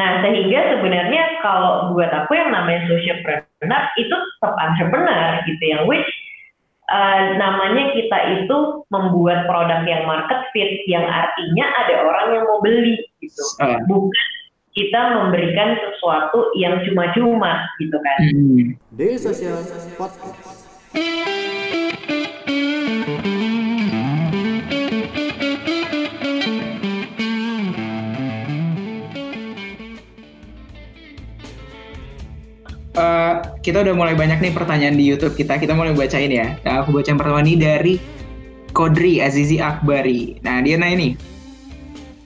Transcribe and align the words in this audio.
Nah, 0.00 0.24
sehingga 0.24 0.76
sebenarnya 0.76 1.42
kalau 1.44 1.92
buat 1.92 2.08
aku 2.08 2.32
yang 2.32 2.48
namanya 2.48 2.88
socialpreneur 2.88 3.82
itu 4.00 4.16
tetap 4.16 4.54
entrepreneur 4.56 5.44
gitu 5.44 5.64
yang 5.68 5.84
which 5.84 6.08
uh, 6.88 7.36
namanya 7.36 7.92
kita 7.92 8.18
itu 8.40 8.58
membuat 8.88 9.44
produk 9.44 9.84
yang 9.84 10.08
market 10.08 10.48
fit 10.56 10.80
yang 10.88 11.04
artinya 11.04 11.66
ada 11.84 11.94
orang 12.08 12.26
yang 12.40 12.44
mau 12.48 12.60
beli 12.64 13.04
gitu. 13.20 13.44
Uh. 13.60 13.76
Bukan 13.84 14.16
kita 14.72 15.20
memberikan 15.20 15.76
sesuatu 15.76 16.48
yang 16.56 16.80
cuma-cuma 16.88 17.60
gitu 17.76 17.96
kan. 18.00 18.18
Hmm. 18.32 18.72
Daily 18.96 19.20
Social 19.20 19.60
Podcast. 20.00 20.61
Uh, 32.96 33.34
kita 33.60 33.84
udah 33.84 33.94
mulai 33.96 34.14
banyak 34.16 34.38
nih 34.40 34.52
pertanyaan 34.52 34.96
di 34.96 35.04
YouTube 35.08 35.36
kita. 35.36 35.56
Kita 35.56 35.72
mulai 35.72 35.96
bacain 35.96 36.32
ya. 36.32 36.56
Nah, 36.64 36.84
aku 36.84 36.96
baca 36.96 37.08
yang 37.08 37.20
pertama 37.20 37.40
ini 37.44 37.54
dari 37.56 37.94
Kodri 38.72 39.20
Azizi 39.20 39.60
Akbari. 39.60 40.40
Nah, 40.40 40.64
dia 40.64 40.80
nanya 40.80 40.96
nih, 40.96 41.12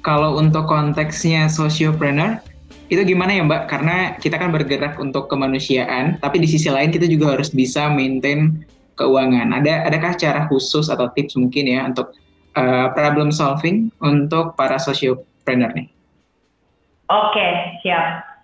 kalau 0.07 0.39
untuk 0.39 0.71
konteksnya 0.71 1.51
sociopreneur, 1.51 2.39
itu 2.87 3.03
gimana 3.03 3.35
ya 3.35 3.43
Mbak? 3.43 3.63
Karena 3.67 3.97
kita 4.15 4.39
kan 4.39 4.55
bergerak 4.55 4.95
untuk 5.03 5.27
kemanusiaan, 5.27 6.23
tapi 6.23 6.39
di 6.39 6.47
sisi 6.47 6.71
lain 6.71 6.95
kita 6.95 7.11
juga 7.11 7.35
harus 7.35 7.51
bisa 7.51 7.91
maintain 7.91 8.63
keuangan. 8.95 9.51
Ada 9.59 9.91
adakah 9.91 10.15
cara 10.15 10.41
khusus 10.47 10.87
atau 10.87 11.11
tips 11.11 11.35
mungkin 11.35 11.67
ya 11.67 11.83
untuk 11.91 12.15
uh, 12.55 12.95
problem 12.95 13.35
solving 13.35 13.91
untuk 13.99 14.55
para 14.55 14.79
sociopreneur 14.79 15.75
nih? 15.75 15.91
Oke, 17.11 17.49
siap. 17.83 18.36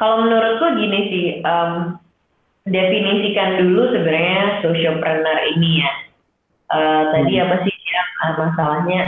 Kalau 0.00 0.24
menurutku 0.24 0.80
gini 0.80 1.00
sih, 1.12 1.26
um, 1.44 2.00
definisikan 2.64 3.60
dulu 3.60 3.92
sebenarnya 3.92 4.64
sociopreneur 4.64 5.38
ini 5.56 5.84
ya. 5.84 5.92
Uh, 6.72 7.02
tadi 7.12 7.36
hmm. 7.36 7.44
apa 7.44 7.56
sih 7.68 7.74
yang 7.76 8.08
uh, 8.24 8.34
masalahnya 8.40 9.00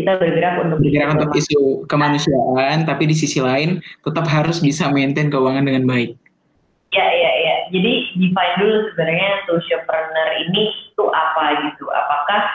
kita 0.00 0.16
bergerak 0.16 0.64
untuk 0.64 0.80
bergerak 0.80 1.12
untuk 1.12 1.36
isu 1.36 1.84
kemanusiaan, 1.92 2.88
tapi 2.88 3.12
di 3.12 3.16
sisi 3.18 3.44
lain 3.44 3.84
tetap 4.00 4.24
harus 4.24 4.64
bisa 4.64 4.88
maintain 4.88 5.28
keuangan 5.28 5.68
dengan 5.68 5.84
baik. 5.84 6.16
Ya, 6.96 7.04
ya, 7.04 7.32
ya. 7.36 7.54
Jadi 7.76 7.92
define 8.16 8.54
dulu 8.64 8.76
sebenarnya 8.90 9.30
sociopreneur 9.44 10.28
ini 10.48 10.72
itu 10.88 11.04
apa 11.04 11.68
gitu. 11.68 11.84
Apakah 11.84 12.48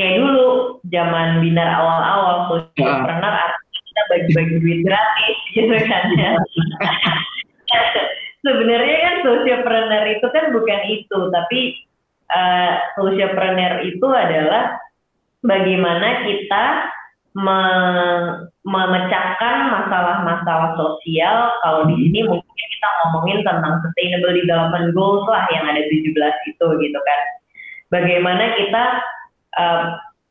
kayak 0.00 0.24
dulu 0.24 0.80
zaman 0.88 1.44
binar 1.44 1.68
awal-awal 1.68 2.36
sociopreneur 2.48 3.34
ya 3.36 3.65
kita 3.96 4.12
bagi-bagi 4.12 4.56
duit 4.60 4.80
gratis 4.84 5.36
gitu 5.56 5.72
kan 5.88 6.04
ya. 6.20 6.32
Sebenarnya 8.44 8.96
kan 9.00 9.14
sociopreneur 9.24 10.04
itu 10.12 10.26
kan 10.28 10.44
bukan 10.52 10.80
itu, 10.92 11.18
tapi 11.32 11.60
uh, 12.28 12.72
sociopreneur 13.00 13.88
itu 13.88 14.04
adalah 14.04 14.76
bagaimana 15.40 16.28
kita 16.28 16.64
me 17.36 17.60
memecahkan 18.68 19.56
masalah-masalah 19.72 20.76
sosial. 20.76 21.56
Kalau 21.64 21.88
di 21.88 21.96
sini 22.04 22.20
mungkin 22.28 22.66
kita 22.76 22.88
ngomongin 23.00 23.40
tentang 23.48 23.80
sustainable 23.80 24.36
development 24.36 24.92
goals 24.92 25.24
lah 25.24 25.48
yang 25.56 25.64
ada 25.64 25.80
17 25.88 26.12
itu 26.52 26.66
gitu 26.84 26.98
kan. 27.00 27.20
Bagaimana 27.88 28.60
kita 28.60 28.84
uh, 29.56 29.82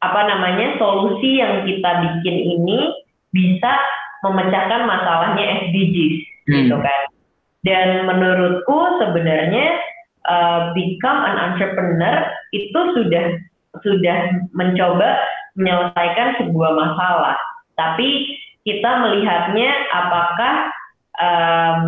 apa 0.05 0.21
namanya 0.29 0.77
solusi 0.77 1.41
yang 1.41 1.65
kita 1.65 1.89
bikin 2.05 2.37
ini 2.61 3.04
bisa 3.35 3.73
memecahkan 4.23 4.87
masalahnya 4.87 5.67
SDGs 5.67 6.15
hmm. 6.47 6.53
gitu 6.55 6.75
kan. 6.79 7.01
Dan 7.65 8.07
menurutku 8.07 9.01
sebenarnya 9.03 9.67
uh, 10.29 10.71
become 10.71 11.19
an 11.27 11.35
entrepreneur 11.51 12.31
itu 12.55 12.79
sudah 12.95 13.25
sudah 13.83 14.17
mencoba 14.55 15.19
menyelesaikan 15.59 16.39
sebuah 16.39 16.71
masalah. 16.73 17.35
Tapi 17.75 18.39
kita 18.63 18.91
melihatnya 19.03 19.71
apakah 19.91 20.55
um, 21.19 21.79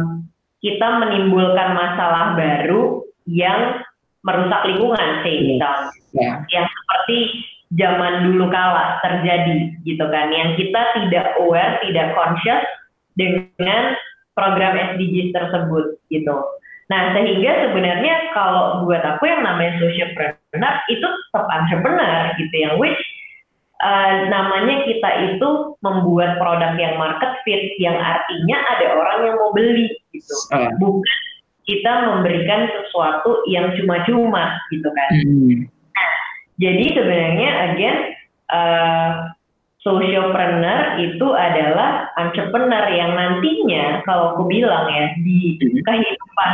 kita 0.59 0.87
menimbulkan 0.99 1.77
masalah 1.77 2.35
baru 2.35 3.05
yang 3.29 3.85
merusak 4.25 4.61
lingkungan, 4.67 5.09
sih 5.23 5.55
misalnya, 5.55 5.87
yeah. 6.11 6.35
yang 6.51 6.65
seperti 6.67 7.17
zaman 7.75 8.31
dulu 8.31 8.47
kala 8.47 9.03
terjadi 9.03 9.75
gitu 9.83 10.05
kan. 10.07 10.31
Yang 10.31 10.49
kita 10.63 10.81
tidak 10.95 11.25
aware 11.43 11.75
tidak 11.83 12.15
conscious 12.15 12.63
dengan 13.19 13.97
program 14.37 14.77
SDGs 14.95 15.35
tersebut 15.35 15.99
gitu. 16.07 16.35
Nah 16.87 17.11
sehingga 17.11 17.67
sebenarnya 17.67 18.31
kalau 18.31 18.87
buat 18.87 19.03
aku 19.03 19.27
yang 19.27 19.43
namanya 19.43 19.75
socialpreneur 19.81 20.75
itu 20.87 21.03
tetap 21.03 21.45
entrepreneur 21.51 22.31
gitu 22.39 22.55
yang 22.55 22.79
which 22.79 23.01
uh, 23.83 24.31
namanya 24.31 24.87
kita 24.87 25.35
itu 25.35 25.75
membuat 25.83 26.39
produk 26.39 26.79
yang 26.79 26.95
market 26.95 27.43
fit 27.43 27.75
yang 27.81 27.99
artinya 27.99 28.55
ada 28.77 28.95
orang 28.95 29.19
yang 29.27 29.35
mau 29.35 29.51
beli 29.51 29.91
gitu. 30.15 30.35
Uh. 30.55 30.71
bukan 30.79 31.19
kita 31.67 31.91
memberikan 32.07 32.71
sesuatu 32.71 33.43
yang 33.51 33.75
cuma-cuma 33.75 34.55
gitu 34.71 34.87
kan. 34.87 35.11
Hmm 35.11 35.67
jadi 36.57 36.85
sebenarnya 36.97 37.49
again 37.71 37.97
uh, 38.49 39.11
sociopreneur 39.85 40.99
itu 40.99 41.27
adalah 41.31 42.11
entrepreneur 42.19 42.85
yang 42.91 43.15
nantinya 43.15 44.03
kalau 44.03 44.35
aku 44.35 44.51
bilang 44.51 44.89
ya 44.91 45.15
di 45.21 45.55
kehidupan 45.61 46.53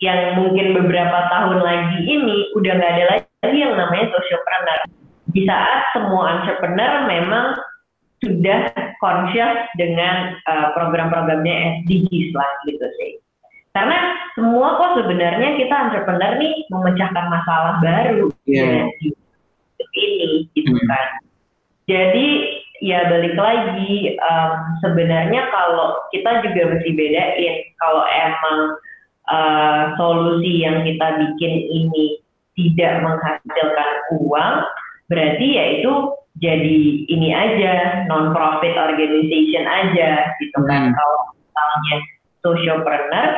yang 0.00 0.40
mungkin 0.40 0.76
beberapa 0.76 1.30
tahun 1.32 1.62
lagi 1.62 1.98
ini 2.04 2.52
udah 2.58 2.72
nggak 2.76 2.92
ada 2.96 3.04
lagi 3.16 3.56
yang 3.56 3.76
namanya 3.76 4.12
sociopreneur. 4.12 4.80
Di 5.32 5.42
saat 5.44 5.80
semua 5.92 6.40
entrepreneur 6.40 6.92
memang 7.08 7.46
sudah 8.24 8.72
conscious 8.98 9.68
dengan 9.76 10.36
uh, 10.48 10.72
program-programnya 10.72 11.84
SDGs 11.84 12.32
lah 12.32 12.50
gitu 12.64 12.86
sih. 13.00 13.12
Karena 13.76 14.16
semua 14.32 14.80
kok 14.80 15.04
sebenarnya 15.04 15.60
kita 15.60 15.74
entrepreneur 15.76 16.32
nih 16.40 16.54
memecahkan 16.72 17.26
masalah 17.28 17.74
baru. 17.84 18.32
Yeah. 18.48 18.88
Ya, 19.04 19.12
ini 19.96 20.46
gitu 20.52 20.70
hmm. 20.70 20.86
kan. 20.86 21.08
Jadi 21.86 22.26
ya 22.84 23.08
balik 23.08 23.36
lagi 23.40 24.16
um, 24.20 24.52
sebenarnya 24.84 25.48
kalau 25.48 25.96
kita 26.12 26.44
juga 26.44 26.76
mesti 26.76 26.90
bedain 26.92 27.56
kalau 27.80 28.04
emang 28.04 28.58
uh, 29.32 29.82
solusi 29.96 30.60
yang 30.64 30.84
kita 30.84 31.06
bikin 31.16 31.54
ini 31.72 32.20
tidak 32.56 33.00
menghasilkan 33.04 33.90
uang 34.20 34.54
berarti 35.08 35.46
ya 35.56 35.64
itu 35.80 35.94
jadi 36.36 36.78
ini 37.08 37.28
aja 37.32 37.72
non 38.12 38.36
profit 38.36 38.76
organization 38.76 39.64
aja 39.64 40.36
gitu 40.36 40.58
kan 40.68 40.92
hmm. 40.92 40.94
kalau 40.96 41.20
misalnya 41.32 41.96
socialpreneur 42.44 43.30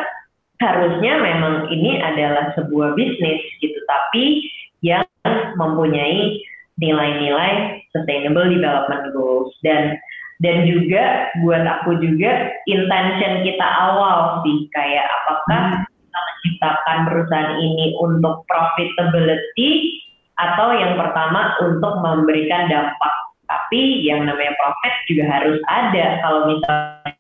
harusnya 0.58 1.12
memang 1.22 1.70
ini 1.70 2.02
adalah 2.02 2.50
sebuah 2.58 2.98
bisnis 2.98 3.38
gitu 3.62 3.78
tapi 3.86 4.42
yang 4.82 5.06
mempunyai 5.56 6.42
nilai-nilai 6.78 7.82
sustainable 7.90 8.46
development 8.48 9.10
goals. 9.12 9.52
Dan 9.64 9.98
dan 10.38 10.70
juga 10.70 11.34
buat 11.42 11.66
aku 11.66 11.98
juga 11.98 12.54
intention 12.70 13.42
kita 13.42 13.66
awal 13.66 14.38
sih 14.46 14.70
kayak 14.70 15.06
apakah 15.22 15.82
hmm. 15.82 15.86
kita 15.90 16.18
menciptakan 16.22 16.98
perusahaan 17.10 17.54
ini 17.58 17.86
untuk 17.98 18.46
profitability 18.46 19.98
atau 20.38 20.70
yang 20.70 20.94
pertama 20.94 21.58
untuk 21.66 21.98
memberikan 21.98 22.70
dampak. 22.70 23.14
Tapi 23.50 24.06
yang 24.06 24.28
namanya 24.28 24.54
profit 24.54 24.94
juga 25.10 25.24
harus 25.26 25.58
ada. 25.66 26.22
Kalau 26.22 26.40
misalnya 26.46 27.10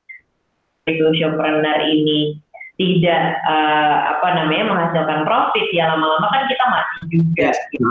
entrepreneur 0.86 1.78
ini 1.82 2.38
tidak 2.78 3.22
uh, 3.42 3.96
apa 4.16 4.28
namanya 4.38 4.64
menghasilkan 4.70 5.26
profit 5.26 5.66
ya 5.74 5.90
lama-lama 5.90 6.30
kan 6.30 6.46
kita 6.46 6.64
mati 6.70 6.98
juga 7.10 7.50
gitu. 7.74 7.90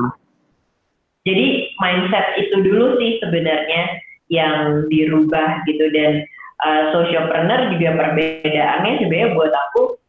Jadi 1.28 1.76
mindset 1.84 2.28
itu 2.40 2.56
dulu 2.64 2.96
sih 2.96 3.20
sebenarnya 3.20 4.00
yang 4.32 4.88
dirubah 4.88 5.68
gitu 5.68 5.92
dan 5.92 6.24
uh, 6.64 6.96
socialpreneur 6.96 7.76
juga 7.76 8.00
perbedaannya 8.00 9.04
sebenarnya 9.04 9.36
buat 9.36 9.52
aku 9.52 10.00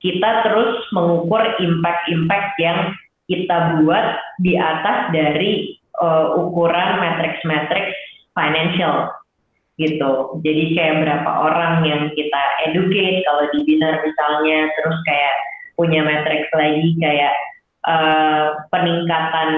kita 0.00 0.44
terus 0.44 0.84
mengukur 0.92 1.40
impact-impact 1.60 2.56
yang 2.60 2.92
kita 3.28 3.80
buat 3.80 4.20
di 4.40 4.56
atas 4.56 5.12
dari 5.12 5.80
uh, 6.00 6.36
ukuran 6.36 7.00
matrix-matrix 7.00 7.92
financial 8.36 9.08
gitu. 9.74 10.38
Jadi 10.46 10.64
kayak 10.78 11.02
berapa 11.02 11.30
orang 11.30 11.82
yang 11.82 12.02
kita 12.14 12.42
educate 12.70 13.26
kalau 13.26 13.44
di 13.50 13.60
binar 13.66 13.98
misalnya, 14.06 14.70
terus 14.78 14.96
kayak 15.02 15.34
punya 15.74 16.00
matrix 16.06 16.46
lagi 16.54 16.94
kayak 17.02 17.34
uh, 17.90 18.62
peningkatan 18.70 19.50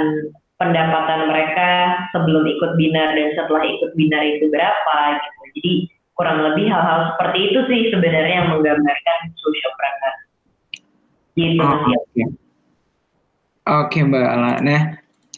pendapatan 0.57 1.29
mereka 1.29 2.01
sebelum 2.17 2.49
ikut 2.49 2.81
binar 2.81 3.13
dan 3.13 3.29
setelah 3.37 3.61
ikut 3.61 3.93
binar 3.93 4.23
itu 4.25 4.49
berapa 4.49 4.97
gitu. 5.21 5.41
Jadi 5.61 5.73
kurang 6.17 6.41
lebih 6.41 6.65
hal-hal 6.73 7.13
seperti 7.13 7.39
itu 7.53 7.61
sih 7.69 7.81
sebenarnya 7.93 8.35
yang 8.41 8.49
menggambarkan 8.57 9.19
socialpreneur. 9.37 10.15
Gitu 11.37 11.61
Oh, 11.61 11.93
oke. 11.93 12.23
Oke 13.67 13.99
Mbak 14.01 14.25
Ala. 14.25 14.53
Nah, 14.65 14.81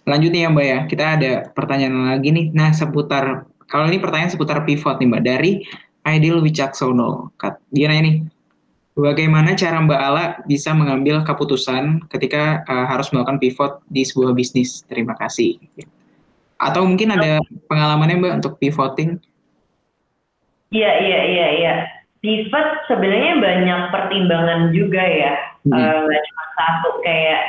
lanjut 0.07 0.31
nih 0.31 0.47
ya 0.47 0.49
Mbak 0.55 0.67
ya. 0.71 0.79
Kita 0.87 1.05
ada 1.19 1.33
pertanyaan 1.51 2.15
lagi 2.15 2.31
nih. 2.31 2.47
Nah, 2.55 2.71
seputar 2.71 3.51
kalau 3.69 3.85
ini 3.93 4.01
pertanyaan 4.01 4.33
seputar 4.33 4.65
pivot 4.65 4.97
nih 4.97 5.09
Mbak 5.13 5.23
dari 5.23 5.53
Ideal 6.09 6.41
Wicaksono. 6.41 7.37
Dia 7.69 7.93
nanya 7.93 8.03
nih, 8.09 8.17
bagaimana 8.97 9.53
cara 9.53 9.79
Mbak 9.85 10.01
Ala 10.01 10.25
bisa 10.49 10.73
mengambil 10.73 11.21
keputusan 11.21 12.09
ketika 12.09 12.65
uh, 12.65 12.89
harus 12.89 13.13
melakukan 13.13 13.37
pivot 13.37 13.85
di 13.93 14.09
sebuah 14.09 14.33
bisnis? 14.33 14.83
Terima 14.89 15.13
kasih. 15.21 15.61
Atau 16.59 16.89
mungkin 16.89 17.13
ada 17.13 17.45
pengalamannya 17.69 18.19
Mbak 18.19 18.35
untuk 18.43 18.57
pivoting? 18.57 19.21
Iya, 20.73 20.93
iya, 21.05 21.21
iya, 21.29 21.47
iya. 21.61 21.75
Pivot 22.19 22.89
sebenarnya 22.91 23.39
banyak 23.39 23.81
pertimbangan 23.95 24.61
juga 24.73 25.05
ya. 25.05 25.33
Hmm. 25.69 26.09
Nggak 26.09 26.23
cuma 26.25 26.45
satu 26.57 26.91
kayak 27.05 27.43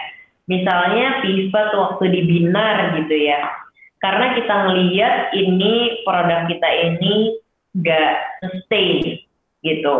misalnya 0.45 1.23
pivot 1.23 1.69
waktu 1.73 2.05
di 2.11 2.21
binar 2.27 2.99
gitu 2.99 3.15
ya. 3.15 3.68
Karena 3.99 4.25
kita 4.39 4.55
ngeliat 4.67 5.15
ini 5.35 6.03
produk 6.07 6.47
kita 6.47 6.69
ini 6.87 7.35
nggak 7.75 8.13
sustain 8.43 9.19
gitu. 9.63 9.97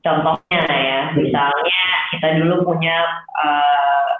Contohnya 0.00 0.62
ya, 0.64 1.00
misalnya 1.12 1.82
kita 2.16 2.28
dulu 2.40 2.64
punya 2.72 2.96
eh, 3.44 4.10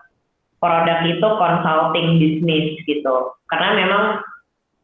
produk 0.61 0.99
itu 1.09 1.29
consulting 1.41 2.09
bisnis 2.21 2.77
gitu. 2.85 3.33
Karena 3.49 3.69
memang 3.81 4.05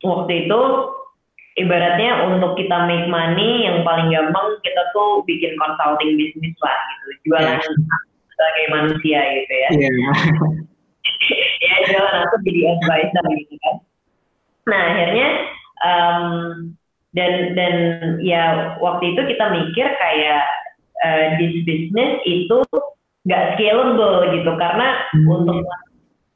waktu 0.00 0.48
itu 0.48 0.60
ibaratnya 1.54 2.26
untuk 2.28 2.58
kita 2.58 2.86
make 2.86 3.06
money 3.06 3.66
yang 3.66 3.86
paling 3.86 4.10
gampang 4.10 4.48
kita 4.66 4.82
tuh 4.90 5.22
bikin 5.24 5.54
consulting 5.54 6.18
bisnis 6.18 6.54
lah 6.58 6.74
gitu 6.74 7.30
jualan 7.30 7.62
sebagai 8.34 8.66
manusia 8.74 9.20
gitu 9.22 9.54
ya 9.54 9.68
Iya. 9.70 9.90
ya 11.64 11.74
jualan 11.88 12.16
aku 12.26 12.36
jadi 12.42 12.60
advisor 12.74 13.24
gitu 13.38 13.53
nah 14.64 14.80
akhirnya 14.92 15.28
em, 15.84 16.26
dan 17.14 17.32
dan 17.54 17.74
ya 18.18 18.74
waktu 18.82 19.14
itu 19.14 19.20
kita 19.34 19.44
mikir 19.54 19.86
kayak 19.86 20.42
eh, 21.04 21.36
this 21.38 21.54
business 21.68 22.18
itu 22.26 22.58
nggak 23.24 23.56
scalable 23.56 24.28
gitu 24.32 24.50
karena 24.56 24.88
Hmm. 25.14 25.28
untuk 25.30 25.64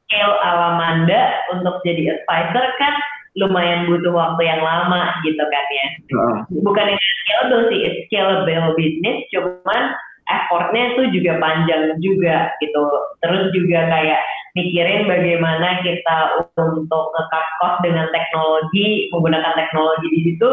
scale 0.09 0.35
ala 0.41 0.79
Manda 0.81 1.21
untuk 1.53 1.83
jadi 1.85 2.17
advisor 2.17 2.65
kan 2.81 2.93
lumayan 3.37 3.85
butuh 3.85 4.09
waktu 4.09 4.41
yang 4.49 4.61
lama 4.65 5.13
gitu 5.21 5.43
kan 5.43 5.65
ya 5.69 5.87
Heeh. 6.09 6.37
bukan 6.65 6.85
yang 6.89 7.01
scalable 7.21 7.63
sih 7.69 7.79
it's 7.85 7.99
scalable 8.09 8.73
business 8.73 9.21
cuman 9.29 9.83
effortnya 10.29 10.97
itu 10.97 11.21
juga 11.21 11.37
panjang 11.37 11.93
juga 12.01 12.49
gitu 12.57 12.81
terus 13.21 13.53
juga 13.53 13.85
kayak 13.85 14.21
mikirin 14.57 15.05
bagaimana 15.05 15.81
kita 15.85 16.17
untuk 16.57 17.03
nge-cut 17.13 17.47
cost 17.61 17.77
dengan 17.85 18.09
teknologi 18.09 19.09
menggunakan 19.13 19.53
teknologi 19.53 20.07
di 20.09 20.19
situ 20.25 20.49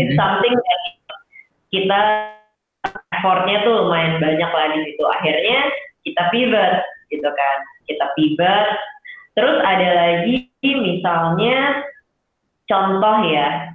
it's 0.00 0.16
Mhm. 0.16 0.20
something 0.20 0.54
that 0.54 0.80
kita 1.74 1.98
effortnya 3.14 3.66
tuh 3.66 3.88
lumayan 3.88 4.22
banyak 4.22 4.50
lah 4.50 4.66
di 4.76 4.80
situ. 4.86 5.02
Akhirnya 5.02 5.58
kita 6.06 6.22
pivot 6.30 6.74
gitu 7.10 7.26
kan. 7.26 7.56
Kita 7.90 8.06
pivot. 8.14 8.66
Terus 9.34 9.56
ada 9.66 9.88
lagi 9.98 10.46
misalnya 10.62 11.82
contoh 12.70 13.16
ya. 13.26 13.74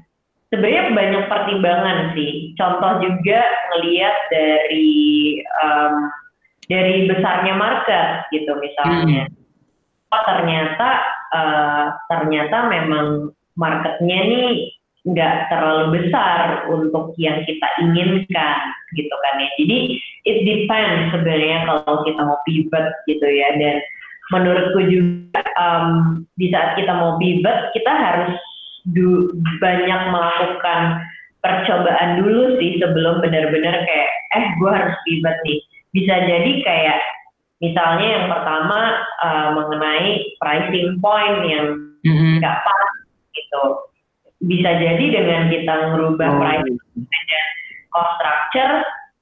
Sebenarnya 0.50 0.96
banyak 0.96 1.24
pertimbangan 1.30 2.00
sih. 2.18 2.56
Contoh 2.58 3.04
juga 3.04 3.42
ngelihat 3.74 4.16
dari 4.34 5.42
em, 5.44 5.94
dari 6.70 6.96
besarnya 7.10 7.54
market 7.58 8.30
gitu 8.34 8.54
misalnya 8.58 9.30
oh 10.10 10.22
ternyata 10.26 10.90
eh, 11.34 11.86
ternyata 12.10 12.58
memang 12.70 13.08
marketnya 13.60 14.20
nih 14.26 14.52
nggak 15.08 15.48
terlalu 15.48 15.86
besar 16.02 16.68
untuk 16.68 17.16
yang 17.16 17.40
kita 17.48 17.68
inginkan 17.80 18.60
gitu 18.94 19.16
kan 19.24 19.34
ya. 19.40 19.50
Jadi 19.64 19.78
it 20.28 20.38
depends 20.44 21.16
sebenarnya 21.16 21.64
kalau 21.66 22.04
kita 22.04 22.22
mau 22.22 22.40
pivot 22.44 22.88
gitu 23.08 23.28
ya. 23.28 23.56
Dan 23.56 23.80
menurutku 24.30 24.80
juga 24.86 25.42
em, 25.58 25.86
di 26.36 26.52
saat 26.52 26.76
kita 26.76 26.92
mau 26.92 27.16
pivot 27.18 27.72
kita 27.72 27.92
harus 27.92 28.34
du- 28.92 29.32
banyak 29.64 30.02
melakukan 30.12 31.04
percobaan 31.40 32.20
dulu 32.20 32.60
sih 32.60 32.78
sebelum 32.84 33.24
benar-benar 33.24 33.88
kayak 33.88 34.12
eh 34.36 34.46
gue 34.60 34.72
harus 34.72 34.96
pivot 35.08 35.38
nih. 35.48 35.60
Bisa 35.96 36.16
jadi 36.28 36.52
kayak 36.62 37.00
misalnya 37.60 38.08
yang 38.08 38.26
pertama 38.32 38.80
eh, 39.20 39.48
mengenai 39.56 40.10
pricing 40.40 41.00
point 41.04 41.40
yang 41.44 41.68
Mhm. 42.08 42.40
nggak 42.40 42.58
pas 42.64 42.84
gitu. 43.36 43.64
Bisa 44.40 44.72
jadi 44.80 45.04
dengan 45.12 45.52
kita 45.52 45.92
merubah 45.92 46.32
Oh, 46.32 46.40
pricing 46.40 46.80
dan 46.96 47.46
cost 47.92 48.12
structure 48.16 48.74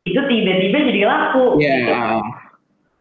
itu 0.05 0.21
tiba-tiba 0.29 0.77
jadi 0.93 1.01
laku 1.09 1.57
Iya. 1.57 1.73
gitu. 1.81 1.93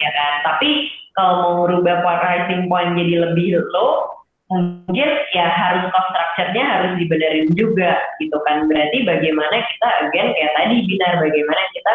Ya 0.01 0.11
kan? 0.13 0.33
Tapi 0.49 0.89
kalau 1.13 1.35
mau 1.41 1.53
merubah 1.69 2.01
pricing 2.01 2.73
point 2.73 2.97
jadi 2.97 3.29
lebih 3.31 3.61
low 3.73 4.17
mungkin 4.47 5.11
ya 5.35 5.47
harus 5.51 5.91
cost 5.91 6.09
structure-nya 6.15 6.65
harus 6.65 6.93
dibenerin 6.97 7.51
juga 7.53 7.99
gitu 8.17 8.39
kan. 8.49 8.65
Berarti 8.71 9.05
bagaimana 9.05 9.57
kita 9.61 9.89
again 10.07 10.33
kayak 10.33 10.53
tadi 10.57 10.77
binar 10.89 11.13
bagaimana 11.21 11.63
kita 11.77 11.93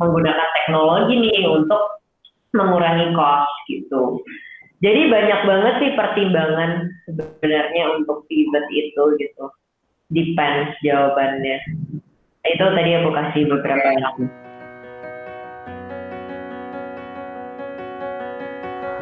menggunakan 0.00 0.48
teknologi 0.56 1.14
nih 1.18 1.44
untuk 1.44 1.82
mengurangi 2.56 3.12
cost 3.12 3.54
gitu 3.68 4.22
jadi 4.78 5.10
banyak 5.10 5.40
banget 5.44 5.74
sih 5.82 5.90
pertimbangan 5.98 6.86
sebenarnya 7.04 7.84
untuk 7.98 8.24
pivot 8.30 8.66
itu 8.70 9.02
gitu 9.18 9.44
depends 10.14 10.72
jawabannya 10.80 11.58
itu 12.48 12.64
tadi 12.64 12.90
aku 12.96 13.10
kasih 13.12 13.42
beberapa 13.50 13.88
contoh 14.00 14.30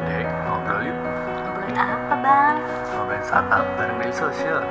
Dek, 0.07 0.27
ngobrol 0.47 0.87
yuk. 0.87 0.97
Ngobrolin 1.43 1.75
apa 1.75 2.15
bang? 2.23 2.55
Ngobrolin 2.95 3.23
startup 3.27 3.65
bareng 3.75 3.97
dari 3.99 4.15
sosial. 4.15 4.63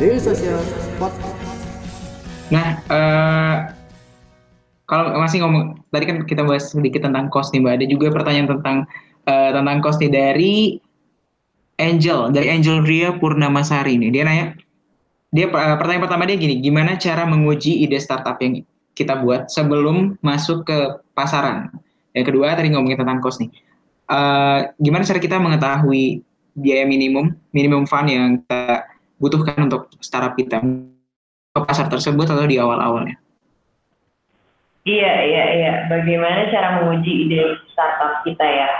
Daily 0.00 0.20
Social 0.20 0.60
Podcast. 0.96 1.35
Nah, 2.46 2.66
eh, 2.78 3.56
kalau 4.86 5.18
masih 5.18 5.42
ngomong 5.42 5.82
tadi 5.90 6.04
kan 6.06 6.16
kita 6.22 6.46
bahas 6.46 6.70
sedikit 6.70 7.02
tentang 7.02 7.26
cost 7.26 7.50
nih, 7.50 7.60
Mbak. 7.62 7.74
Ada 7.82 7.86
juga 7.90 8.06
pertanyaan 8.14 8.48
tentang 8.58 8.76
eh, 9.26 9.50
tentang 9.50 9.78
cost 9.82 9.98
nih 9.98 10.12
dari 10.14 10.54
Angel, 11.76 12.30
dari 12.30 12.48
Angel 12.54 12.86
Ria 12.86 13.10
Purnamasari 13.18 13.98
nih. 13.98 14.10
Dia 14.14 14.22
nanya, 14.22 14.46
dia 15.34 15.46
eh, 15.50 15.76
pertanyaan 15.76 16.04
pertama 16.06 16.22
dia 16.30 16.38
gini, 16.38 16.62
gimana 16.62 16.94
cara 16.94 17.26
menguji 17.26 17.82
ide 17.82 17.98
startup 17.98 18.38
yang 18.38 18.62
kita 18.94 19.18
buat 19.20 19.50
sebelum 19.50 20.14
masuk 20.22 20.64
ke 20.70 21.02
pasaran? 21.18 21.74
Yang 22.14 22.32
kedua 22.32 22.54
tadi 22.54 22.70
ngomongin 22.70 23.02
tentang 23.02 23.18
cost 23.18 23.42
nih. 23.42 23.50
Eh, 24.06 24.60
gimana 24.78 25.02
cara 25.02 25.18
kita 25.18 25.36
mengetahui 25.42 26.22
biaya 26.56 26.86
minimum, 26.86 27.34
minimum 27.50 27.84
fund 27.90 28.06
yang 28.06 28.38
kita 28.46 28.86
butuhkan 29.18 29.66
untuk 29.66 29.90
startup 29.98 30.38
kita 30.38 30.62
pasar 31.64 31.88
tersebut 31.88 32.26
atau 32.28 32.44
di 32.44 32.60
awal-awalnya? 32.60 33.16
Iya, 34.86 35.14
iya, 35.26 35.44
iya. 35.56 35.72
Bagaimana 35.90 36.52
cara 36.52 36.68
menguji 36.82 37.26
ide 37.26 37.58
startup 37.74 38.22
kita 38.22 38.44
ya? 38.46 38.70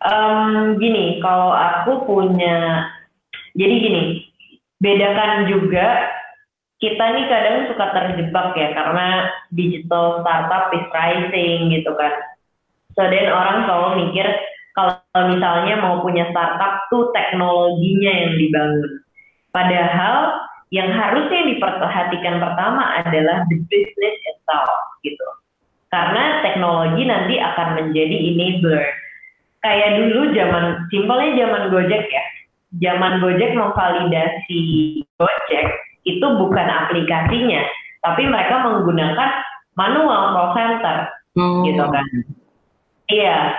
Em, 0.00 0.80
gini, 0.80 1.20
kalau 1.20 1.52
aku 1.52 2.08
punya, 2.08 2.88
jadi 3.54 3.74
gini, 3.78 4.02
bedakan 4.80 5.46
juga 5.46 6.08
kita 6.80 7.04
nih 7.12 7.26
kadang 7.28 7.68
suka 7.68 7.86
terjebak 7.92 8.56
ya 8.56 8.72
karena 8.72 9.28
digital 9.52 10.24
startup 10.24 10.72
is 10.72 10.88
rising 10.90 11.68
gitu 11.68 11.92
kan. 11.94 12.10
So 12.96 13.04
then 13.06 13.28
orang 13.28 13.68
selalu 13.68 13.88
mikir 14.08 14.26
kalau 14.72 14.96
misalnya 15.28 15.76
mau 15.78 16.00
punya 16.00 16.32
startup 16.32 16.80
tuh 16.88 17.12
teknologinya 17.12 18.12
yang 18.24 18.32
dibangun. 18.40 18.92
Padahal 19.52 20.40
yang 20.70 20.90
harusnya 20.94 21.50
diperhatikan 21.50 22.38
pertama 22.38 23.02
adalah 23.02 23.42
the 23.50 23.58
business 23.66 24.16
itself 24.30 24.70
gitu. 25.02 25.26
Karena 25.90 26.38
teknologi 26.46 27.02
nanti 27.02 27.42
akan 27.42 27.68
menjadi 27.82 28.16
enabler. 28.30 28.86
Kayak 29.60 29.90
dulu 29.98 30.32
zaman 30.32 30.86
simpelnya 30.88 31.30
zaman 31.44 31.62
Gojek 31.74 32.04
ya. 32.06 32.24
Zaman 32.78 33.18
Gojek 33.18 33.52
memvalidasi 33.58 34.62
Gojek 35.18 35.66
itu 36.06 36.26
bukan 36.38 36.66
aplikasinya, 36.70 37.60
tapi 38.06 38.30
mereka 38.30 38.62
menggunakan 38.62 39.30
manual 39.74 40.22
call 40.32 40.50
center 40.54 41.10
Oh. 41.38 41.62
gitu 41.62 41.84
kan. 41.86 42.06
Iya. 43.06 43.54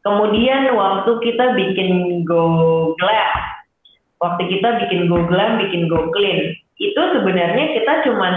Kemudian 0.00 0.72
waktu 0.72 1.12
kita 1.20 1.52
bikin 1.52 2.24
Go 2.24 2.96
Glass 2.96 3.59
waktu 4.20 4.42
kita 4.52 4.68
bikin 4.86 5.08
GoGlam, 5.08 5.58
bikin 5.64 5.88
GoClean, 5.88 6.40
itu 6.76 7.00
sebenarnya 7.16 7.64
kita 7.76 7.92
cuman 8.08 8.36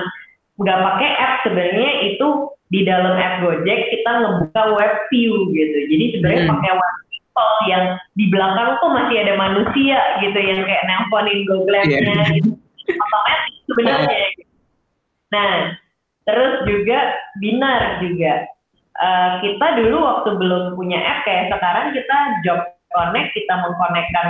nggak 0.59 0.79
pakai 0.79 1.09
app 1.17 1.35
sebenarnya 1.43 1.91
itu 2.13 2.27
di 2.69 2.81
dalam 2.87 3.13
app 3.15 3.41
Gojek 3.45 3.79
kita 3.93 4.11
ngebuka 4.23 4.61
web 4.73 4.93
view 5.11 5.51
gitu. 5.53 5.77
Jadi 5.93 6.05
sebenarnya 6.17 6.43
Hmm. 6.47 6.53
pakai 6.57 6.71
web 6.73 6.95
people 7.09 7.51
yang 7.69 7.83
di 8.17 8.25
belakang 8.33 8.69
tuh 8.81 8.89
masih 8.93 9.15
ada 9.21 9.33
manusia 9.37 9.99
gitu 10.21 10.39
yang 10.39 10.61
kayak 10.65 10.85
nelponin 10.89 11.39
GoGlam-nya 11.45 11.99
Iya. 12.01 12.25
gitu. 12.37 12.49
Otomatis 12.89 13.55
sebenarnya. 13.69 14.19
gitu. 14.35 14.43
Nah, 15.33 15.53
terus 16.25 16.53
juga 16.69 16.99
binar 17.41 17.81
juga. 18.03 18.33
Eh, 18.93 19.31
kita 19.41 19.67
dulu 19.81 19.97
waktu 20.05 20.29
belum 20.37 20.63
punya 20.77 21.01
app 21.01 21.25
kayak 21.25 21.49
sekarang 21.49 21.97
kita 21.97 22.17
job 22.45 22.59
connect 22.93 23.33
kita 23.33 23.53
mengkonekkan 23.57 24.27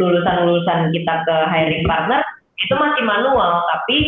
lulusan-lulusan 0.00 0.92
kita 0.94 1.14
ke 1.28 1.36
hiring 1.50 1.84
partner 1.84 2.20
itu 2.60 2.74
masih 2.78 3.02
manual 3.02 3.64
tapi 3.68 3.98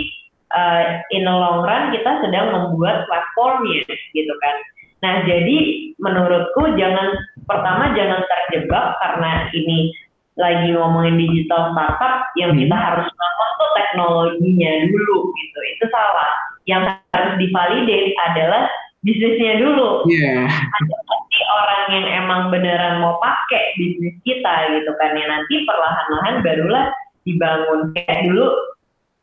uh, 0.55 1.03
in 1.11 1.27
the 1.27 1.35
long 1.35 1.67
run 1.67 1.91
kita 1.91 2.23
sedang 2.23 2.55
membuat 2.55 3.05
platformnya 3.11 3.83
gitu 4.15 4.35
kan. 4.41 4.57
Nah 5.05 5.15
jadi 5.29 5.59
menurutku 6.01 6.79
jangan 6.81 7.13
pertama 7.45 7.93
jangan 7.93 8.25
terjebak 8.25 8.97
karena 9.03 9.51
ini 9.53 9.93
lagi 10.35 10.75
ngomongin 10.75 11.15
digital 11.19 11.71
startup 11.75 12.27
yang 12.35 12.55
Hmm. 12.55 12.61
kita 12.67 12.77
harus 12.77 13.07
bangun 13.07 13.51
tuh 13.55 13.71
teknologinya 13.79 14.73
dulu 14.91 15.19
gitu 15.31 15.59
itu 15.77 15.85
salah. 15.91 16.31
Yang 16.65 16.83
harus 17.13 17.35
divalidate 17.37 18.17
adalah 18.33 18.65
bisnisnya 19.05 19.61
dulu 19.61 20.09
ada 20.09 20.97
pasti 21.05 21.14
orang 21.55 21.83
yang 21.95 22.07
emang 22.25 22.43
beneran 22.51 22.99
mau 22.99 23.17
pakai 23.19 23.79
bisnis 23.79 24.19
kita 24.23 24.53
gitu 24.75 24.91
kan 24.99 25.15
ya 25.15 25.27
nanti 25.31 25.63
perlahan-lahan 25.63 26.43
barulah 26.43 26.87
dibangun 27.23 27.95
kayak 27.95 28.27
dulu 28.27 28.51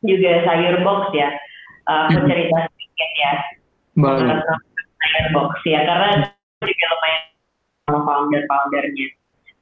juga 0.02 0.32
sayur 0.46 0.80
box 0.82 1.12
ya 1.14 1.30
Uh, 1.90 2.06
aku 2.08 2.30
cerita 2.30 2.70
sedikit 2.70 3.12
ya 3.18 3.34
Boleh. 3.98 4.38
sayur 5.02 5.28
box 5.34 5.52
ya 5.66 5.82
karena 5.82 6.30
juga 6.62 6.86
lumayan 6.94 7.26
founder-foundernya 8.06 9.08